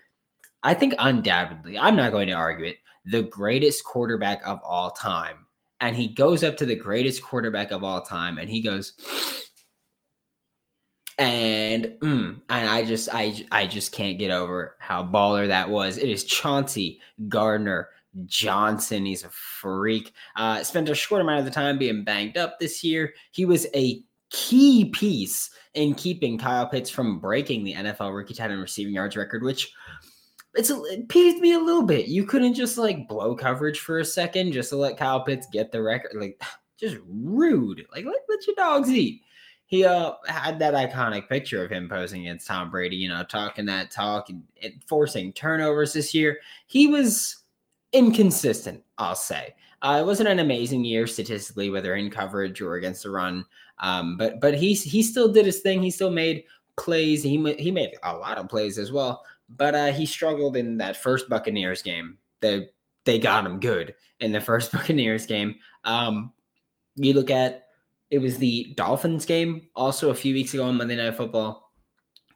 I 0.62 0.72
think, 0.72 0.94
undoubtedly, 0.98 1.78
I'm 1.78 1.94
not 1.94 2.12
going 2.12 2.28
to 2.28 2.32
argue 2.32 2.64
it, 2.64 2.78
the 3.04 3.24
greatest 3.24 3.84
quarterback 3.84 4.40
of 4.46 4.60
all 4.64 4.92
time. 4.92 5.44
And 5.80 5.94
he 5.94 6.08
goes 6.08 6.42
up 6.42 6.56
to 6.56 6.64
the 6.64 6.76
greatest 6.76 7.22
quarterback 7.22 7.70
of 7.70 7.84
all 7.84 8.00
time 8.00 8.38
and 8.38 8.48
he 8.48 8.62
goes, 8.62 8.94
and 11.22 11.84
mm, 12.00 12.40
and 12.50 12.68
I 12.68 12.84
just 12.84 13.08
I 13.12 13.46
I 13.52 13.66
just 13.66 13.92
can't 13.92 14.18
get 14.18 14.32
over 14.32 14.74
how 14.80 15.04
baller 15.04 15.46
that 15.46 15.70
was. 15.70 15.96
It 15.96 16.08
is 16.08 16.24
Chauncey 16.24 17.00
Gardner 17.28 17.90
Johnson. 18.26 19.06
He's 19.06 19.22
a 19.22 19.30
freak. 19.30 20.12
Uh, 20.34 20.64
spent 20.64 20.88
a 20.88 20.96
short 20.96 21.20
amount 21.20 21.38
of 21.38 21.44
the 21.44 21.52
time 21.52 21.78
being 21.78 22.02
banged 22.02 22.36
up 22.36 22.58
this 22.58 22.82
year. 22.82 23.14
He 23.30 23.44
was 23.44 23.68
a 23.72 24.02
key 24.30 24.86
piece 24.86 25.50
in 25.74 25.94
keeping 25.94 26.38
Kyle 26.38 26.66
Pitts 26.66 26.90
from 26.90 27.20
breaking 27.20 27.62
the 27.62 27.74
NFL 27.74 28.14
rookie 28.16 28.34
title 28.34 28.56
receiving 28.56 28.94
yards 28.94 29.16
record, 29.16 29.44
which 29.44 29.72
it's 30.54 30.70
it 30.70 31.08
peeved 31.08 31.40
me 31.40 31.52
a 31.52 31.60
little 31.60 31.84
bit. 31.84 32.08
You 32.08 32.26
couldn't 32.26 32.54
just 32.54 32.78
like 32.78 33.06
blow 33.06 33.36
coverage 33.36 33.78
for 33.78 34.00
a 34.00 34.04
second 34.04 34.50
just 34.50 34.70
to 34.70 34.76
let 34.76 34.98
Kyle 34.98 35.22
Pitts 35.22 35.46
get 35.52 35.70
the 35.70 35.82
record. 35.82 36.20
Like 36.20 36.42
just 36.80 36.96
rude. 37.06 37.86
Like 37.92 38.04
let, 38.04 38.16
let 38.28 38.44
your 38.44 38.56
dogs 38.56 38.90
eat 38.90 39.22
he 39.72 39.86
uh, 39.86 40.12
had 40.26 40.58
that 40.58 40.74
iconic 40.74 41.30
picture 41.30 41.64
of 41.64 41.70
him 41.70 41.88
posing 41.88 42.20
against 42.20 42.46
Tom 42.46 42.70
Brady, 42.70 42.94
you 42.94 43.08
know, 43.08 43.24
talking 43.24 43.64
that 43.64 43.90
talk 43.90 44.28
and, 44.28 44.42
and 44.62 44.74
forcing 44.86 45.32
turnovers 45.32 45.94
this 45.94 46.12
year. 46.12 46.40
He 46.66 46.88
was 46.88 47.38
inconsistent, 47.94 48.82
I'll 48.98 49.14
say. 49.14 49.54
Uh, 49.80 49.96
it 49.98 50.04
wasn't 50.04 50.28
an 50.28 50.40
amazing 50.40 50.84
year 50.84 51.06
statistically, 51.06 51.70
whether 51.70 51.94
in 51.94 52.10
coverage 52.10 52.60
or 52.60 52.74
against 52.74 53.04
the 53.04 53.08
run. 53.08 53.46
Um, 53.78 54.18
but 54.18 54.42
but 54.42 54.52
he 54.52 54.74
he 54.74 55.02
still 55.02 55.32
did 55.32 55.46
his 55.46 55.60
thing. 55.60 55.82
He 55.82 55.90
still 55.90 56.10
made 56.10 56.44
plays. 56.76 57.22
He 57.22 57.42
he 57.58 57.70
made 57.70 57.94
a 58.02 58.14
lot 58.14 58.36
of 58.36 58.50
plays 58.50 58.76
as 58.76 58.92
well. 58.92 59.24
But 59.48 59.74
uh, 59.74 59.92
he 59.92 60.04
struggled 60.04 60.54
in 60.54 60.76
that 60.76 60.98
first 60.98 61.30
Buccaneers 61.30 61.80
game. 61.80 62.18
They 62.40 62.68
they 63.06 63.18
got 63.18 63.46
him 63.46 63.58
good 63.58 63.94
in 64.20 64.32
the 64.32 64.40
first 64.42 64.70
Buccaneers 64.72 65.24
game. 65.24 65.54
Um, 65.84 66.34
you 66.96 67.14
look 67.14 67.30
at 67.30 67.68
it 68.12 68.20
was 68.20 68.36
the 68.36 68.74
Dolphins 68.76 69.24
game 69.24 69.68
also 69.74 70.10
a 70.10 70.14
few 70.14 70.34
weeks 70.34 70.52
ago 70.52 70.64
on 70.64 70.76
Monday 70.76 70.96
Night 70.96 71.16
Football. 71.16 71.72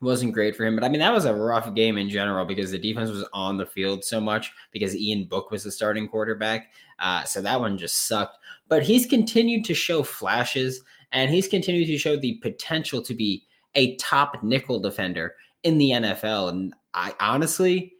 Wasn't 0.00 0.32
great 0.32 0.56
for 0.56 0.64
him, 0.64 0.74
but 0.74 0.84
I 0.84 0.88
mean 0.88 1.00
that 1.00 1.12
was 1.12 1.26
a 1.26 1.34
rough 1.34 1.72
game 1.74 1.98
in 1.98 2.08
general 2.08 2.46
because 2.46 2.70
the 2.70 2.78
defense 2.78 3.10
was 3.10 3.28
on 3.34 3.58
the 3.58 3.66
field 3.66 4.02
so 4.02 4.18
much 4.18 4.52
because 4.72 4.96
Ian 4.96 5.26
Book 5.26 5.50
was 5.50 5.64
the 5.64 5.70
starting 5.70 6.08
quarterback. 6.08 6.72
Uh, 6.98 7.24
so 7.24 7.42
that 7.42 7.60
one 7.60 7.76
just 7.76 8.08
sucked. 8.08 8.38
But 8.68 8.84
he's 8.84 9.04
continued 9.04 9.66
to 9.66 9.74
show 9.74 10.02
flashes, 10.02 10.80
and 11.12 11.30
he's 11.30 11.46
continued 11.46 11.88
to 11.88 11.98
show 11.98 12.16
the 12.16 12.38
potential 12.42 13.02
to 13.02 13.14
be 13.14 13.44
a 13.74 13.96
top 13.96 14.42
nickel 14.42 14.80
defender 14.80 15.34
in 15.62 15.76
the 15.76 15.90
NFL. 15.90 16.48
And 16.48 16.74
I 16.94 17.12
honestly, 17.20 17.92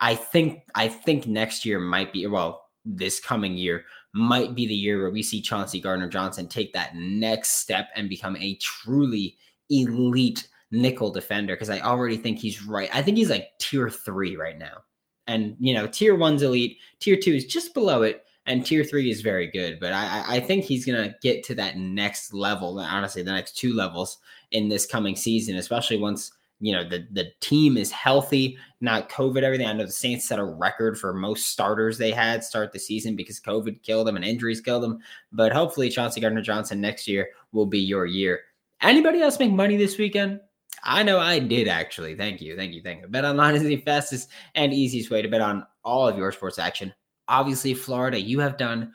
I 0.00 0.16
think 0.16 0.60
I 0.74 0.88
think 0.88 1.26
next 1.26 1.64
year 1.64 1.80
might 1.80 2.12
be 2.12 2.26
well 2.26 2.66
this 2.84 3.20
coming 3.20 3.56
year 3.56 3.84
might 4.14 4.54
be 4.54 4.66
the 4.66 4.74
year 4.74 5.00
where 5.00 5.10
we 5.10 5.22
see 5.22 5.40
Chauncey 5.40 5.80
Gardner 5.80 6.08
Johnson 6.08 6.46
take 6.46 6.72
that 6.72 6.94
next 6.94 7.60
step 7.60 7.88
and 7.96 8.08
become 8.08 8.36
a 8.36 8.56
truly 8.56 9.36
elite 9.70 10.48
nickel 10.70 11.10
defender. 11.10 11.54
Because 11.54 11.70
I 11.70 11.80
already 11.80 12.16
think 12.16 12.38
he's 12.38 12.62
right. 12.62 12.90
I 12.92 13.02
think 13.02 13.16
he's 13.16 13.30
like 13.30 13.50
tier 13.58 13.88
three 13.88 14.36
right 14.36 14.58
now. 14.58 14.82
And, 15.26 15.56
you 15.60 15.72
know, 15.72 15.86
tier 15.86 16.14
one's 16.14 16.42
elite, 16.42 16.78
tier 17.00 17.16
two 17.16 17.32
is 17.32 17.46
just 17.46 17.74
below 17.74 18.02
it, 18.02 18.24
and 18.44 18.66
tier 18.66 18.82
three 18.82 19.08
is 19.08 19.20
very 19.20 19.46
good. 19.46 19.78
But 19.78 19.92
I, 19.92 20.24
I 20.26 20.40
think 20.40 20.64
he's 20.64 20.84
going 20.84 21.02
to 21.02 21.14
get 21.22 21.44
to 21.44 21.54
that 21.54 21.78
next 21.78 22.34
level, 22.34 22.78
honestly, 22.80 23.22
the 23.22 23.32
next 23.32 23.56
two 23.56 23.72
levels 23.72 24.18
in 24.50 24.68
this 24.68 24.84
coming 24.84 25.14
season, 25.14 25.56
especially 25.56 25.98
once 25.98 26.32
you 26.62 26.72
know 26.72 26.88
the 26.88 27.06
the 27.10 27.32
team 27.40 27.76
is 27.76 27.90
healthy, 27.90 28.56
not 28.80 29.10
COVID. 29.10 29.42
Everything. 29.42 29.66
I 29.66 29.72
know 29.72 29.84
the 29.84 29.90
Saints 29.90 30.28
set 30.28 30.38
a 30.38 30.44
record 30.44 30.96
for 30.96 31.12
most 31.12 31.48
starters 31.48 31.98
they 31.98 32.12
had 32.12 32.44
start 32.44 32.72
the 32.72 32.78
season 32.78 33.16
because 33.16 33.40
COVID 33.40 33.82
killed 33.82 34.06
them 34.06 34.14
and 34.14 34.24
injuries 34.24 34.60
killed 34.60 34.84
them. 34.84 35.00
But 35.32 35.52
hopefully, 35.52 35.90
Chauncey 35.90 36.20
Gardner 36.20 36.40
Johnson 36.40 36.80
next 36.80 37.08
year 37.08 37.30
will 37.50 37.66
be 37.66 37.80
your 37.80 38.06
year. 38.06 38.42
Anybody 38.80 39.20
else 39.20 39.40
make 39.40 39.50
money 39.50 39.76
this 39.76 39.98
weekend? 39.98 40.38
I 40.84 41.02
know 41.02 41.18
I 41.18 41.40
did 41.40 41.66
actually. 41.66 42.14
Thank 42.14 42.40
you, 42.40 42.56
thank 42.56 42.72
you, 42.72 42.80
thank 42.80 43.02
you. 43.02 43.08
Bet 43.08 43.24
online 43.24 43.56
is 43.56 43.62
the 43.62 43.76
fastest 43.78 44.28
and 44.54 44.72
easiest 44.72 45.10
way 45.10 45.20
to 45.20 45.28
bet 45.28 45.40
on 45.40 45.66
all 45.84 46.06
of 46.06 46.16
your 46.16 46.30
sports 46.30 46.60
action. 46.60 46.94
Obviously, 47.26 47.74
Florida, 47.74 48.20
you 48.20 48.38
have 48.38 48.56
done 48.56 48.92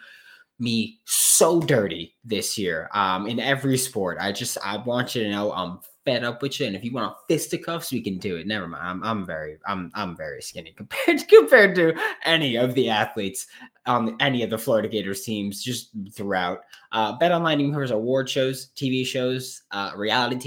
me 0.58 1.00
so 1.06 1.60
dirty 1.60 2.16
this 2.24 2.58
year 2.58 2.90
um, 2.94 3.28
in 3.28 3.42
every 3.42 3.78
sport. 3.78 4.18
I 4.22 4.32
just 4.32 4.58
I 4.64 4.78
want 4.78 5.16
you 5.16 5.24
to 5.24 5.30
know 5.30 5.52
I'm 5.52 5.80
fed 6.08 6.24
up 6.24 6.42
with 6.42 6.58
you. 6.58 6.66
And 6.66 6.76
if 6.76 6.86
you 6.86 6.94
want 6.94 7.12
a 7.12 7.16
fisticuffs, 7.28 7.92
we 7.92 8.02
can 8.02 8.18
do 8.18 8.38
it. 8.38 8.48
Never 8.48 8.66
mind. 8.66 8.82
I'm, 8.82 9.04
I'm 9.04 9.26
very 9.26 9.58
I'm 9.66 9.92
I'm 9.94 10.16
very 10.16 10.42
skinny 10.42 10.72
compared 10.78 11.20
to, 11.20 11.26
compared 11.26 11.76
to 11.76 11.94
any 12.24 12.56
of 12.56 12.74
the 12.76 12.90
athletes 12.90 13.48
on 13.86 14.16
any 14.22 14.42
of 14.42 14.50
the 14.50 14.58
Florida 14.58 14.88
Gators 14.88 15.24
teams 15.24 15.62
just 15.62 15.90
throughout. 16.14 16.62
Uh, 16.94 17.18
Bet 17.18 17.34
Online 17.34 17.72
covers 17.72 17.92
award 17.92 18.30
shows, 18.30 18.70
TV 18.76 19.06
shows, 19.06 19.64
uh, 19.72 19.92
reality 19.96 20.38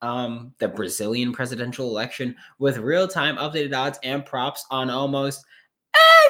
TV, 0.00 0.06
um, 0.06 0.54
the 0.58 0.68
Brazilian 0.68 1.32
presidential 1.32 1.88
election 1.88 2.34
with 2.58 2.78
real 2.78 3.06
time 3.06 3.36
updated 3.36 3.76
odds 3.76 3.98
and 4.02 4.24
props 4.24 4.64
on 4.70 4.88
almost 4.88 5.44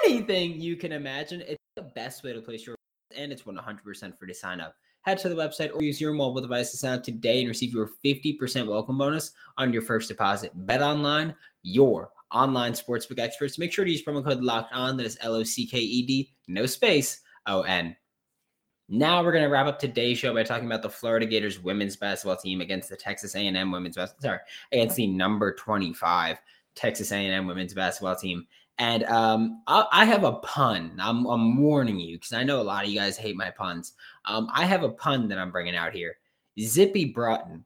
anything 0.05 0.61
you 0.61 0.77
can 0.77 0.91
imagine. 0.91 1.43
It's 1.47 1.63
the 1.77 1.83
best 1.95 2.25
way 2.25 2.33
to 2.33 2.41
place 2.41 2.67
your 2.67 2.75
and 3.17 3.31
it's 3.31 3.43
100% 3.43 4.19
free 4.19 4.29
to 4.29 4.35
sign 4.35 4.59
up 4.59 4.75
head 5.03 5.19
to 5.19 5.29
the 5.29 5.35
website 5.35 5.75
or 5.75 5.83
use 5.83 6.01
your 6.01 6.13
mobile 6.13 6.41
device 6.41 6.71
to 6.71 6.77
sign 6.77 6.99
up 6.99 7.05
today 7.05 7.41
and 7.41 7.49
receive 7.49 7.75
your 7.75 7.91
50% 8.05 8.67
welcome 8.67 8.99
bonus 8.99 9.33
on 9.59 9.73
your 9.73 9.83
first 9.83 10.09
deposit. 10.09 10.53
Bet 10.55 10.83
online, 10.83 11.35
your 11.63 12.11
online 12.33 12.73
sportsbook 12.73 13.19
experts. 13.19 13.59
Make 13.59 13.73
sure 13.73 13.85
to 13.85 13.91
use 13.91 14.05
promo 14.05 14.25
code 14.25 14.43
locked 14.43 14.73
on. 14.73 14.97
That 14.97 15.07
is 15.07 15.19
L 15.21 15.35
O 15.35 15.43
C 15.43 15.67
K 15.67 15.79
E 15.79 16.07
D, 16.07 16.33
no 16.49 16.67
space, 16.67 17.21
O 17.47 17.63
N. 17.63 17.97
Now 18.89 19.23
we're 19.23 19.33
going 19.33 19.45
to 19.45 19.51
wrap 19.51 19.67
up 19.67 19.79
today's 19.79 20.19
show 20.19 20.35
by 20.35 20.43
talking 20.43 20.67
about 20.67 20.83
the 20.83 20.91
Florida 20.91 21.25
Gators 21.25 21.61
women's 21.61 21.97
basketball 21.97 22.37
team 22.37 22.61
against 22.61 22.91
the 22.91 22.97
Texas 22.97 23.35
A&M 23.35 23.71
women's 23.71 23.97
basketball, 23.97 24.29
sorry, 24.29 24.41
against 24.71 24.97
the 24.97 25.07
number 25.07 25.55
25 25.55 26.39
Texas 26.75 27.11
A&M 27.11 27.47
women's 27.47 27.73
basketball 27.73 28.17
team. 28.17 28.47
And 28.79 29.05
um, 29.05 29.63
I, 29.67 29.87
I, 29.93 30.05
have 30.05 30.25
a 30.25 30.33
pun. 30.33 30.99
I'm, 31.01 31.27
I'm 31.27 31.59
warning 31.59 32.01
you 32.01 32.17
because 32.17 32.33
I 32.33 32.43
know 32.43 32.61
a 32.61 32.63
lot 32.63 32.85
of 32.85 32.91
you 32.91 32.99
guys 32.99 33.17
hate 33.17 33.37
my 33.37 33.51
puns. 33.51 33.93
Um, 34.25 34.49
I 34.53 34.65
have 34.65 34.83
a 34.83 34.89
pun 34.89 35.29
that 35.29 35.39
I'm 35.39 35.53
bringing 35.53 35.77
out 35.77 35.93
here. 35.93 36.17
Zippy 36.59 37.05
Broughton. 37.05 37.65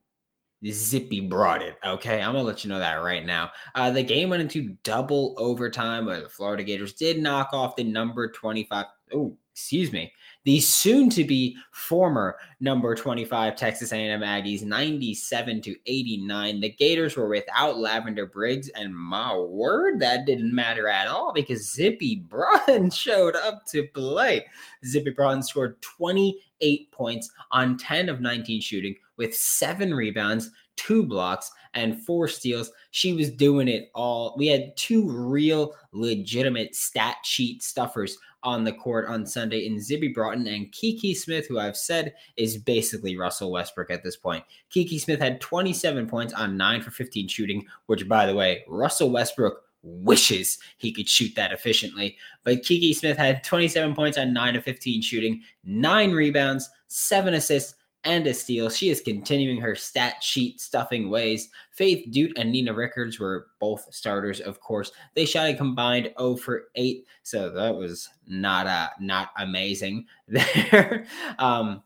Zippy 0.65 1.21
brought 1.21 1.61
it. 1.61 1.77
Okay, 1.85 2.21
I'm 2.21 2.33
gonna 2.33 2.43
let 2.43 2.63
you 2.63 2.69
know 2.69 2.79
that 2.79 2.95
right 2.95 3.25
now. 3.25 3.51
Uh, 3.75 3.91
the 3.91 4.01
game 4.01 4.29
went 4.29 4.41
into 4.41 4.75
double 4.83 5.35
overtime, 5.37 6.05
where 6.05 6.19
the 6.19 6.29
Florida 6.29 6.63
Gators 6.63 6.93
did 6.93 7.19
knock 7.19 7.49
off 7.53 7.75
the 7.75 7.83
number 7.83 8.31
25. 8.31 8.85
Oh, 9.13 9.37
excuse 9.53 9.91
me 9.91 10.11
the 10.47 10.61
soon 10.61 11.09
to 11.09 11.25
be 11.25 11.57
former 11.71 12.37
number 12.61 12.95
25 12.95 13.57
Texas 13.57 13.91
A&M 13.91 14.21
Aggies 14.21 14.63
97 14.63 15.61
to 15.63 15.75
89. 15.85 16.61
The 16.61 16.69
Gators 16.69 17.17
were 17.17 17.27
without 17.27 17.79
Lavender 17.79 18.25
Briggs 18.25 18.69
and 18.69 18.97
my 18.97 19.35
word 19.35 19.99
that 19.99 20.25
didn't 20.25 20.55
matter 20.55 20.87
at 20.87 21.09
all 21.09 21.33
because 21.33 21.69
Zippy 21.69 22.23
Broughton 22.29 22.89
showed 22.91 23.35
up 23.35 23.65
to 23.73 23.89
play. 23.93 24.45
Zippy 24.85 25.09
Broughton 25.09 25.43
scored 25.43 25.81
28 25.81 26.91
points 26.93 27.29
on 27.51 27.75
10 27.75 28.07
of 28.07 28.21
19 28.21 28.61
shooting 28.61 28.95
with 29.17 29.35
7 29.35 29.93
rebounds, 29.93 30.51
2 30.77 31.03
blocks 31.03 31.51
and 31.73 32.01
4 32.05 32.29
steals. 32.29 32.71
She 32.91 33.11
was 33.11 33.31
doing 33.31 33.67
it 33.67 33.91
all. 33.93 34.33
We 34.37 34.47
had 34.47 34.77
two 34.77 35.09
real 35.09 35.75
legitimate 35.91 36.73
stat 36.73 37.17
sheet 37.25 37.63
stuffers 37.63 38.17
on 38.43 38.63
the 38.63 38.73
court 38.73 39.07
on 39.07 39.25
Sunday 39.25 39.65
in 39.65 39.79
Zippy 39.79 40.07
Broughton 40.09 40.47
and 40.47 40.71
Kiki 40.71 41.13
Smith, 41.13 41.47
who 41.47 41.59
I've 41.59 41.77
said 41.77 42.13
is 42.37 42.57
basically 42.57 43.17
Russell 43.17 43.51
Westbrook 43.51 43.91
at 43.91 44.03
this 44.03 44.15
point. 44.15 44.43
Kiki 44.69 44.99
Smith 44.99 45.19
had 45.19 45.41
27 45.41 46.07
points 46.07 46.33
on 46.33 46.57
9 46.57 46.81
for 46.81 46.91
15 46.91 47.27
shooting, 47.27 47.65
which, 47.87 48.07
by 48.07 48.25
the 48.25 48.35
way, 48.35 48.63
Russell 48.67 49.11
Westbrook 49.11 49.61
wishes 49.83 50.57
he 50.77 50.91
could 50.91 51.07
shoot 51.07 51.33
that 51.35 51.51
efficiently. 51.51 52.17
But 52.43 52.63
Kiki 52.63 52.93
Smith 52.93 53.17
had 53.17 53.43
27 53.43 53.95
points 53.95 54.17
on 54.17 54.33
9 54.33 54.55
of 54.55 54.63
15 54.63 55.01
shooting, 55.01 55.41
9 55.63 56.11
rebounds, 56.11 56.69
7 56.87 57.33
assists, 57.33 57.75
and 58.07 58.25
a 58.25 58.33
steal. 58.33 58.69
She 58.69 58.89
is 58.89 59.01
continuing 59.01 59.59
her 59.59 59.75
stat 59.75 60.23
sheet 60.23 60.61
stuffing 60.61 61.09
ways. 61.09 61.49
Faith 61.71 62.07
Dut 62.11 62.31
and 62.37 62.51
Nina 62.51 62.73
Rickards 62.73 63.19
were 63.19 63.47
both 63.59 63.93
starters, 63.93 64.39
of 64.39 64.61
course. 64.61 64.93
They 65.13 65.25
shot 65.25 65.49
a 65.49 65.53
combined 65.53 66.13
0 66.17 66.37
for 66.37 66.69
8, 66.75 67.05
so 67.23 67.49
that 67.51 67.75
was 67.75 68.09
not 68.25 68.65
uh, 68.65 68.89
not 68.99 69.31
amazing 69.37 70.05
there. 70.27 71.05
um, 71.37 71.83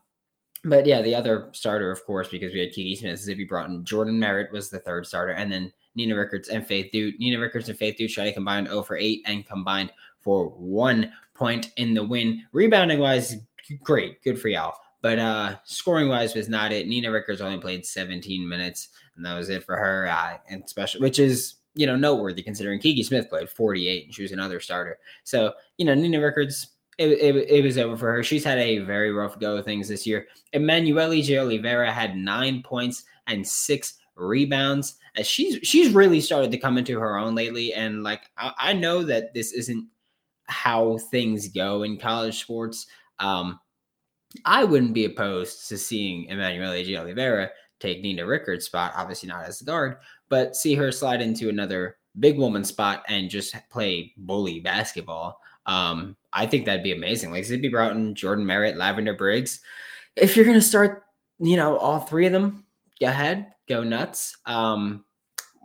but 0.64 0.86
yeah, 0.86 1.02
the 1.02 1.14
other 1.14 1.48
starter, 1.52 1.90
of 1.90 2.04
course, 2.06 2.28
because 2.28 2.52
we 2.52 2.60
had 2.60 2.72
Kiki 2.72 2.94
Smith, 2.94 3.18
Zippy 3.18 3.44
Broughton, 3.44 3.84
Jordan 3.84 4.16
Merritt 4.16 4.52
was 4.52 4.70
the 4.70 4.78
third 4.78 5.04
starter, 5.04 5.32
and 5.32 5.52
then 5.52 5.72
Nina 5.96 6.16
Rickards 6.16 6.50
and 6.50 6.64
Faith 6.64 6.92
Dude. 6.92 7.18
Nina 7.18 7.40
Rickards 7.40 7.68
and 7.68 7.76
Faith 7.76 7.96
Dude 7.96 8.12
shot 8.12 8.28
a 8.28 8.32
combined 8.32 8.68
0 8.68 8.84
for 8.84 8.96
8 8.96 9.22
and 9.26 9.44
combined 9.44 9.92
for 10.20 10.50
one 10.50 11.12
point 11.34 11.72
in 11.76 11.94
the 11.94 12.04
win. 12.04 12.44
Rebounding 12.52 13.00
wise, 13.00 13.34
great, 13.82 14.22
good 14.22 14.40
for 14.40 14.48
y'all. 14.48 14.76
But 15.02 15.18
uh 15.18 15.56
scoring 15.64 16.08
wise 16.08 16.34
was 16.34 16.48
not 16.48 16.72
it. 16.72 16.86
Nina 16.88 17.10
Rickards 17.10 17.40
only 17.40 17.58
played 17.58 17.84
17 17.84 18.48
minutes, 18.48 18.88
and 19.16 19.26
that 19.26 19.36
was 19.36 19.50
it 19.50 19.64
for 19.64 19.76
her. 19.76 20.08
Uh, 20.08 20.38
and 20.48 20.68
special, 20.68 21.00
which 21.00 21.18
is 21.18 21.56
you 21.74 21.86
know 21.86 21.96
noteworthy 21.96 22.42
considering 22.42 22.80
Kiki 22.80 23.02
Smith 23.02 23.28
played 23.28 23.48
48 23.50 24.04
and 24.06 24.14
she 24.14 24.22
was 24.22 24.32
another 24.32 24.60
starter. 24.60 24.98
So 25.24 25.52
you 25.76 25.84
know 25.84 25.94
Nina 25.94 26.20
Rickards 26.20 26.68
it, 26.98 27.08
it, 27.08 27.50
it, 27.50 27.64
was 27.64 27.78
over 27.78 27.96
for 27.96 28.12
her. 28.12 28.22
She's 28.22 28.44
had 28.44 28.58
a 28.58 28.78
very 28.80 29.12
rough 29.12 29.38
go 29.38 29.56
of 29.56 29.64
things 29.64 29.88
this 29.88 30.06
year. 30.06 30.26
Emanuele 30.52 31.22
J. 31.22 31.38
Oliveira 31.38 31.90
had 31.90 32.16
nine 32.16 32.62
points 32.62 33.04
and 33.26 33.46
six 33.46 33.94
rebounds. 34.14 34.96
As 35.16 35.26
she's 35.26 35.58
she's 35.66 35.92
really 35.92 36.20
started 36.20 36.50
to 36.52 36.58
come 36.58 36.78
into 36.78 36.98
her 36.98 37.18
own 37.18 37.34
lately, 37.34 37.74
and 37.74 38.02
like 38.02 38.22
I, 38.38 38.52
I 38.58 38.72
know 38.72 39.02
that 39.02 39.34
this 39.34 39.52
isn't 39.52 39.86
how 40.46 40.98
things 41.10 41.48
go 41.48 41.82
in 41.82 41.98
college 41.98 42.40
sports. 42.40 42.86
Um, 43.18 43.58
I 44.44 44.64
wouldn't 44.64 44.94
be 44.94 45.04
opposed 45.04 45.68
to 45.68 45.78
seeing 45.78 46.28
Emanuele 46.28 46.84
J. 46.84 46.96
Oliveira 46.96 47.50
take 47.80 48.00
Nina 48.00 48.24
Rickard's 48.24 48.66
spot, 48.66 48.92
obviously 48.96 49.28
not 49.28 49.44
as 49.44 49.60
a 49.60 49.64
guard, 49.64 49.96
but 50.28 50.56
see 50.56 50.74
her 50.74 50.92
slide 50.92 51.20
into 51.20 51.48
another 51.48 51.96
big 52.20 52.38
woman 52.38 52.64
spot 52.64 53.02
and 53.08 53.30
just 53.30 53.54
play 53.70 54.12
bully 54.16 54.60
basketball. 54.60 55.40
Um, 55.66 56.16
I 56.32 56.46
think 56.46 56.64
that'd 56.64 56.82
be 56.82 56.92
amazing. 56.92 57.32
Like 57.32 57.44
Zippy 57.44 57.68
Broughton, 57.68 58.14
Jordan 58.14 58.46
Merritt, 58.46 58.76
Lavender 58.76 59.14
Briggs. 59.14 59.60
If 60.16 60.36
you're 60.36 60.46
gonna 60.46 60.60
start, 60.60 61.04
you 61.38 61.56
know, 61.56 61.76
all 61.76 62.00
three 62.00 62.26
of 62.26 62.32
them, 62.32 62.64
go 63.00 63.08
ahead, 63.08 63.52
go 63.68 63.82
nuts. 63.82 64.36
Um, 64.46 65.04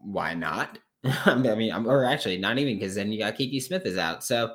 why 0.02 0.34
not? 0.34 0.80
I 1.26 1.36
mean, 1.36 1.72
or 1.74 2.06
actually, 2.06 2.38
not 2.38 2.58
even 2.58 2.78
because 2.78 2.96
then 2.96 3.12
you 3.12 3.20
got 3.20 3.36
Kiki 3.36 3.60
Smith 3.60 3.86
is 3.86 3.98
out. 3.98 4.24
So, 4.24 4.54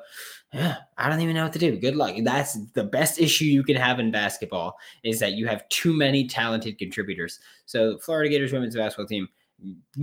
yeah, 0.53 0.77
I 0.97 1.09
don't 1.09 1.21
even 1.21 1.35
know 1.35 1.43
what 1.43 1.53
to 1.53 1.59
do. 1.59 1.77
Good 1.77 1.95
luck. 1.95 2.15
That's 2.23 2.57
the 2.73 2.83
best 2.83 3.19
issue 3.19 3.45
you 3.45 3.63
can 3.63 3.75
have 3.75 3.99
in 3.99 4.11
basketball 4.11 4.75
is 5.03 5.19
that 5.19 5.33
you 5.33 5.47
have 5.47 5.67
too 5.69 5.93
many 5.93 6.27
talented 6.27 6.77
contributors. 6.77 7.39
So, 7.65 7.97
Florida 7.99 8.29
Gators 8.29 8.53
women's 8.53 8.75
basketball 8.75 9.07
team 9.07 9.29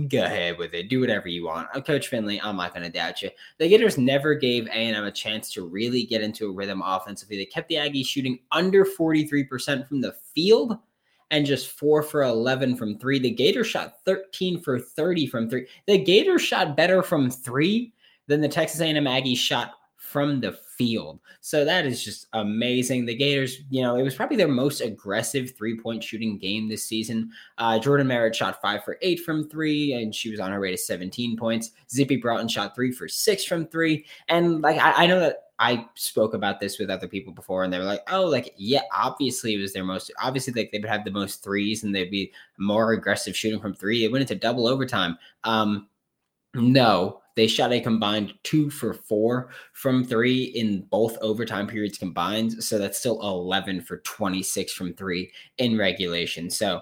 go 0.07 0.23
ahead 0.23 0.57
with 0.57 0.73
it. 0.73 0.89
Do 0.89 0.99
whatever 0.99 1.27
you 1.27 1.45
want. 1.45 1.67
I'm 1.73 1.83
Coach 1.83 2.07
Finley. 2.07 2.41
I'm 2.41 2.57
not 2.57 2.73
going 2.73 2.83
to 2.83 2.91
doubt 2.91 3.21
you. 3.21 3.29
The 3.59 3.69
Gators 3.69 3.97
never 3.97 4.33
gave 4.33 4.67
A&M 4.67 5.03
a 5.03 5.11
chance 5.11 5.51
to 5.53 5.67
really 5.67 6.03
get 6.03 6.21
into 6.21 6.49
a 6.49 6.51
rhythm 6.51 6.81
offensively. 6.83 7.37
They 7.37 7.45
kept 7.45 7.69
the 7.69 7.75
Aggies 7.75 8.07
shooting 8.07 8.39
under 8.51 8.85
43% 8.85 9.87
from 9.87 10.01
the 10.01 10.13
field 10.33 10.77
and 11.31 11.45
just 11.45 11.71
4 11.71 12.03
for 12.03 12.23
11 12.23 12.75
from 12.75 12.99
3. 12.99 13.19
The 13.19 13.31
Gators 13.31 13.67
shot 13.67 13.95
13 14.05 14.59
for 14.59 14.79
30 14.79 15.25
from 15.27 15.49
3. 15.49 15.65
The 15.87 15.97
Gators 15.97 16.41
shot 16.41 16.77
better 16.77 17.01
from 17.01 17.31
3 17.31 17.91
than 18.27 18.41
the 18.41 18.49
Texas 18.49 18.81
A&M 18.81 19.05
Aggies 19.05 19.37
shot 19.37 19.71
from 19.95 20.41
the 20.41 20.51
field. 20.81 21.19
So 21.41 21.63
that 21.63 21.85
is 21.85 22.03
just 22.03 22.25
amazing. 22.33 23.05
The 23.05 23.15
Gators, 23.15 23.59
you 23.69 23.83
know, 23.83 23.97
it 23.97 24.01
was 24.01 24.15
probably 24.15 24.35
their 24.35 24.47
most 24.47 24.81
aggressive 24.81 25.51
three 25.55 25.79
point 25.79 26.03
shooting 26.03 26.39
game 26.39 26.67
this 26.67 26.83
season. 26.83 27.29
Uh, 27.59 27.77
Jordan 27.77 28.07
Merritt 28.07 28.35
shot 28.35 28.59
five 28.63 28.83
for 28.83 28.97
eight 29.03 29.19
from 29.19 29.47
three, 29.47 29.93
and 29.93 30.13
she 30.13 30.31
was 30.31 30.39
on 30.39 30.51
her 30.51 30.59
way 30.59 30.71
to 30.71 30.77
17 30.77 31.37
points. 31.37 31.71
Zippy 31.91 32.15
Broughton 32.15 32.47
shot 32.47 32.73
three 32.73 32.91
for 32.91 33.07
six 33.07 33.45
from 33.45 33.67
three. 33.67 34.05
And 34.27 34.61
like, 34.61 34.79
I, 34.79 35.03
I 35.03 35.07
know 35.07 35.19
that 35.19 35.43
I 35.59 35.85
spoke 35.93 36.33
about 36.33 36.59
this 36.59 36.79
with 36.79 36.89
other 36.89 37.07
people 37.07 37.31
before, 37.31 37.63
and 37.63 37.71
they 37.71 37.77
were 37.77 37.85
like, 37.85 38.01
"Oh, 38.11 38.25
like 38.25 38.55
yeah, 38.57 38.81
obviously 38.91 39.53
it 39.53 39.61
was 39.61 39.73
their 39.73 39.83
most 39.83 40.11
obviously 40.19 40.53
like 40.53 40.71
they 40.71 40.79
would 40.79 40.89
have 40.89 41.05
the 41.05 41.11
most 41.11 41.43
threes, 41.43 41.83
and 41.83 41.93
they'd 41.93 42.09
be 42.09 42.31
more 42.57 42.93
aggressive 42.93 43.37
shooting 43.37 43.59
from 43.59 43.75
three. 43.75 44.03
It 44.03 44.11
went 44.11 44.23
into 44.23 44.33
double 44.33 44.65
overtime. 44.65 45.19
Um, 45.43 45.87
no, 46.55 47.20
they 47.35 47.47
shot 47.47 47.71
a 47.71 47.79
combined 47.79 48.33
two 48.43 48.69
for 48.69 48.93
four 48.93 49.49
from 49.73 50.03
three 50.03 50.43
in 50.43 50.81
both 50.89 51.17
overtime 51.21 51.67
periods 51.67 51.97
combined. 51.97 52.63
So 52.63 52.77
that's 52.77 52.99
still 52.99 53.21
11 53.21 53.81
for 53.81 53.97
26 53.97 54.73
from 54.73 54.93
three 54.93 55.31
in 55.57 55.77
regulation. 55.77 56.49
So 56.49 56.81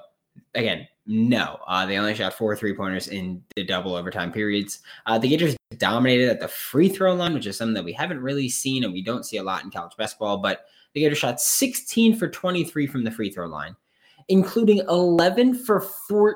again, 0.56 0.88
no, 1.06 1.60
uh, 1.68 1.86
they 1.86 1.98
only 1.98 2.14
shot 2.14 2.34
four 2.34 2.56
three 2.56 2.74
pointers 2.74 3.08
in 3.08 3.44
the 3.56 3.64
double 3.64 3.96
overtime 3.96 4.32
periods. 4.32 4.80
Uh, 5.06 5.18
the 5.18 5.28
Gators 5.28 5.56
dominated 5.78 6.30
at 6.30 6.40
the 6.40 6.48
free 6.48 6.90
throw 6.90 7.14
line, 7.14 7.34
which 7.34 7.48
is 7.48 7.58
something 7.58 7.74
that 7.74 7.84
we 7.84 7.94
haven't 7.94 8.22
really 8.22 8.48
seen 8.48 8.84
and 8.84 8.94
we 8.94 9.02
don't 9.02 9.26
see 9.26 9.38
a 9.38 9.44
lot 9.44 9.64
in 9.64 9.72
college 9.72 9.98
basketball. 9.98 10.38
But 10.38 10.66
the 10.94 11.02
Gators 11.02 11.18
shot 11.18 11.42
16 11.42 12.16
for 12.16 12.28
23 12.28 12.88
from 12.88 13.04
the 13.04 13.12
free 13.12 13.32
throw 13.32 13.48
line, 13.48 13.76
including 14.28 14.80
11 14.88 15.56
for 15.66 15.82
14 15.82 16.36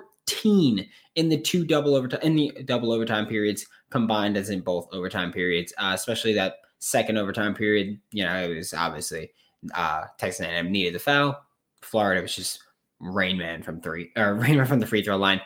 in 1.16 1.30
the 1.30 1.40
two 1.40 1.66
double 1.66 1.96
overtime 1.96 2.20
in 2.24 2.36
the 2.36 2.52
double 2.66 2.92
overtime 2.92 3.26
periods 3.26 3.66
combined 3.90 4.38
as 4.38 4.50
in 4.50 4.62
both 4.62 4.88
overtime 4.92 5.32
periods, 5.32 5.74
uh, 5.78 5.92
especially 5.94 6.34
that 6.34 6.56
second 6.80 7.18
overtime 7.18 7.54
period. 7.54 8.00
You 8.12 8.26
know, 8.26 8.36
it 8.36 8.56
was 8.56 8.74
obviously 8.74 9.32
uh, 9.74 10.06
Texas 10.18 10.46
A&M 10.46 10.72
needed 10.72 10.96
the 10.96 11.00
foul. 11.00 11.42
Florida 11.82 12.22
was 12.22 12.36
just 12.36 12.60
Rain 13.00 13.38
Man 13.38 13.64
from 13.64 13.82
three 13.82 14.12
or 14.16 14.34
Rain 14.36 14.58
Man 14.58 14.66
from 14.66 14.80
the 14.80 14.88
free 14.88 15.04
throw 15.04 15.18
line. 15.18 15.42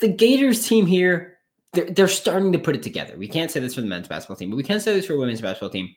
The 0.00 0.08
Gators 0.08 0.66
team 0.66 0.86
here, 0.86 1.38
they're, 1.72 1.90
they're 1.90 2.08
starting 2.08 2.52
to 2.52 2.58
put 2.58 2.74
it 2.74 2.82
together. 2.82 3.16
We 3.16 3.28
can't 3.28 3.50
say 3.50 3.60
this 3.60 3.74
for 3.74 3.80
the 3.80 3.86
men's 3.86 4.08
basketball 4.08 4.36
team, 4.36 4.50
but 4.50 4.56
we 4.56 4.62
can 4.64 4.80
say 4.80 4.92
this 4.92 5.06
for 5.06 5.16
women's 5.16 5.40
basketball 5.40 5.70
team. 5.70 5.94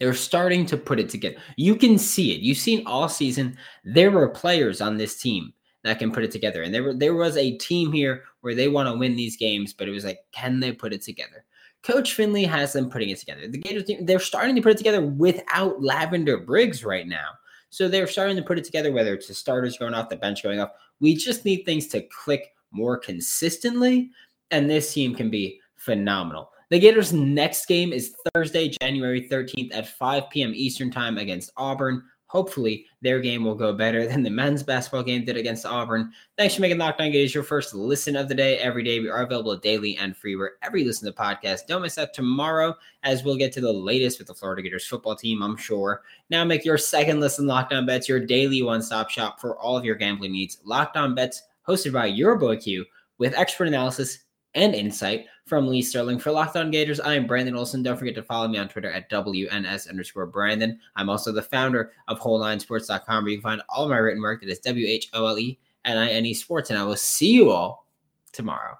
They're 0.00 0.12
starting 0.12 0.66
to 0.66 0.76
put 0.76 0.98
it 0.98 1.08
together. 1.08 1.36
You 1.56 1.76
can 1.76 1.98
see 1.98 2.34
it. 2.34 2.40
You've 2.40 2.58
seen 2.58 2.84
all 2.84 3.08
season. 3.08 3.56
There 3.84 4.10
were 4.10 4.28
players 4.28 4.80
on 4.80 4.96
this 4.96 5.20
team 5.20 5.52
that 5.84 5.98
can 5.98 6.10
put 6.10 6.24
it 6.24 6.32
together. 6.32 6.62
And 6.62 6.74
there 6.74 6.92
there 6.92 7.14
was 7.14 7.36
a 7.36 7.56
team 7.58 7.92
here 7.92 8.24
where 8.40 8.54
they 8.54 8.68
want 8.68 8.88
to 8.88 8.98
win 8.98 9.14
these 9.14 9.36
games, 9.36 9.72
but 9.72 9.86
it 9.86 9.92
was 9.92 10.04
like, 10.04 10.18
can 10.32 10.58
they 10.58 10.72
put 10.72 10.92
it 10.92 11.02
together? 11.02 11.44
Coach 11.82 12.14
Finley 12.14 12.44
has 12.44 12.72
them 12.72 12.90
putting 12.90 13.10
it 13.10 13.18
together. 13.18 13.46
The 13.46 13.58
Gators 13.58 13.84
team, 13.84 14.06
they're 14.06 14.18
starting 14.18 14.56
to 14.56 14.62
put 14.62 14.72
it 14.72 14.78
together 14.78 15.02
without 15.02 15.82
Lavender 15.82 16.38
Briggs 16.38 16.82
right 16.82 17.06
now. 17.06 17.28
So 17.68 17.88
they're 17.88 18.06
starting 18.06 18.36
to 18.36 18.42
put 18.42 18.58
it 18.58 18.64
together, 18.64 18.90
whether 18.90 19.12
it's 19.12 19.28
the 19.28 19.34
starters 19.34 19.76
going 19.76 19.92
off, 19.92 20.08
the 20.08 20.16
bench 20.16 20.42
going 20.42 20.60
off. 20.60 20.70
We 21.00 21.14
just 21.14 21.44
need 21.44 21.64
things 21.64 21.88
to 21.88 22.02
click 22.02 22.54
more 22.70 22.96
consistently, 22.96 24.10
and 24.50 24.70
this 24.70 24.94
team 24.94 25.14
can 25.14 25.30
be 25.30 25.60
phenomenal. 25.76 26.50
The 26.70 26.78
Gators' 26.78 27.12
next 27.12 27.66
game 27.66 27.92
is 27.92 28.14
Thursday, 28.32 28.74
January 28.80 29.28
13th 29.28 29.74
at 29.74 29.88
5 29.88 30.30
p.m. 30.30 30.52
Eastern 30.54 30.90
Time 30.90 31.18
against 31.18 31.52
Auburn 31.56 32.02
hopefully 32.34 32.84
their 33.00 33.20
game 33.20 33.44
will 33.44 33.54
go 33.54 33.72
better 33.72 34.06
than 34.08 34.24
the 34.24 34.30
men's 34.30 34.62
basketball 34.62 35.04
game 35.04 35.24
did 35.24 35.36
against 35.36 35.64
Auburn. 35.64 36.12
Thanks 36.36 36.56
for 36.56 36.62
making 36.62 36.78
Locked 36.78 37.00
On 37.00 37.10
Gators 37.10 37.32
your 37.32 37.44
first 37.44 37.74
listen 37.74 38.16
of 38.16 38.28
the 38.28 38.34
day 38.34 38.58
every 38.58 38.82
day. 38.82 38.98
We 38.98 39.08
are 39.08 39.22
available 39.22 39.56
daily 39.56 39.96
and 39.96 40.16
free 40.16 40.34
wherever 40.34 40.76
you 40.76 40.84
listen 40.84 41.10
to 41.10 41.16
podcasts. 41.16 41.66
Don't 41.66 41.82
miss 41.82 41.96
out 41.96 42.12
tomorrow 42.12 42.74
as 43.04 43.22
we'll 43.22 43.36
get 43.36 43.52
to 43.52 43.60
the 43.60 43.72
latest 43.72 44.18
with 44.18 44.26
the 44.26 44.34
Florida 44.34 44.62
Gators 44.62 44.86
football 44.86 45.14
team, 45.14 45.42
I'm 45.42 45.56
sure. 45.56 46.02
Now 46.28 46.44
make 46.44 46.64
your 46.64 46.76
second 46.76 47.20
listen 47.20 47.46
Locked 47.46 47.72
On 47.72 47.86
Bets 47.86 48.08
your 48.08 48.20
daily 48.20 48.62
one-stop 48.62 49.10
shop 49.10 49.40
for 49.40 49.56
all 49.58 49.76
of 49.76 49.84
your 49.84 49.94
gambling 49.94 50.32
needs. 50.32 50.58
Locked 50.64 50.96
On 50.96 51.14
Bets 51.14 51.42
hosted 51.68 51.92
by 51.92 52.06
your 52.06 52.36
boy 52.36 52.56
Q 52.56 52.84
with 53.18 53.34
expert 53.34 53.68
analysis 53.68 54.24
and 54.54 54.74
insight 54.74 55.26
from 55.46 55.68
Lee 55.68 55.82
Sterling. 55.82 56.18
For 56.18 56.30
Locked 56.30 56.56
On 56.56 56.70
Gators, 56.70 57.00
I 57.00 57.14
am 57.14 57.26
Brandon 57.26 57.56
Olson. 57.56 57.82
Don't 57.82 57.98
forget 57.98 58.14
to 58.14 58.22
follow 58.22 58.48
me 58.48 58.58
on 58.58 58.68
Twitter 58.68 58.90
at 58.90 59.10
WNS 59.10 59.88
underscore 59.88 60.26
Brandon. 60.26 60.78
I'm 60.96 61.10
also 61.10 61.32
the 61.32 61.42
founder 61.42 61.92
of 62.08 62.18
WholeNineSports.com, 62.18 63.24
where 63.24 63.30
you 63.30 63.38
can 63.38 63.42
find 63.42 63.62
all 63.68 63.88
my 63.88 63.98
written 63.98 64.22
work. 64.22 64.40
That 64.40 64.50
is 64.50 64.58
W 64.60 64.86
H 64.86 65.10
O 65.12 65.26
L 65.26 65.38
E 65.38 65.58
N 65.84 65.98
I 65.98 66.10
N 66.10 66.26
E 66.26 66.34
Sports. 66.34 66.70
And 66.70 66.78
I 66.78 66.84
will 66.84 66.96
see 66.96 67.32
you 67.32 67.50
all 67.50 67.86
tomorrow. 68.32 68.78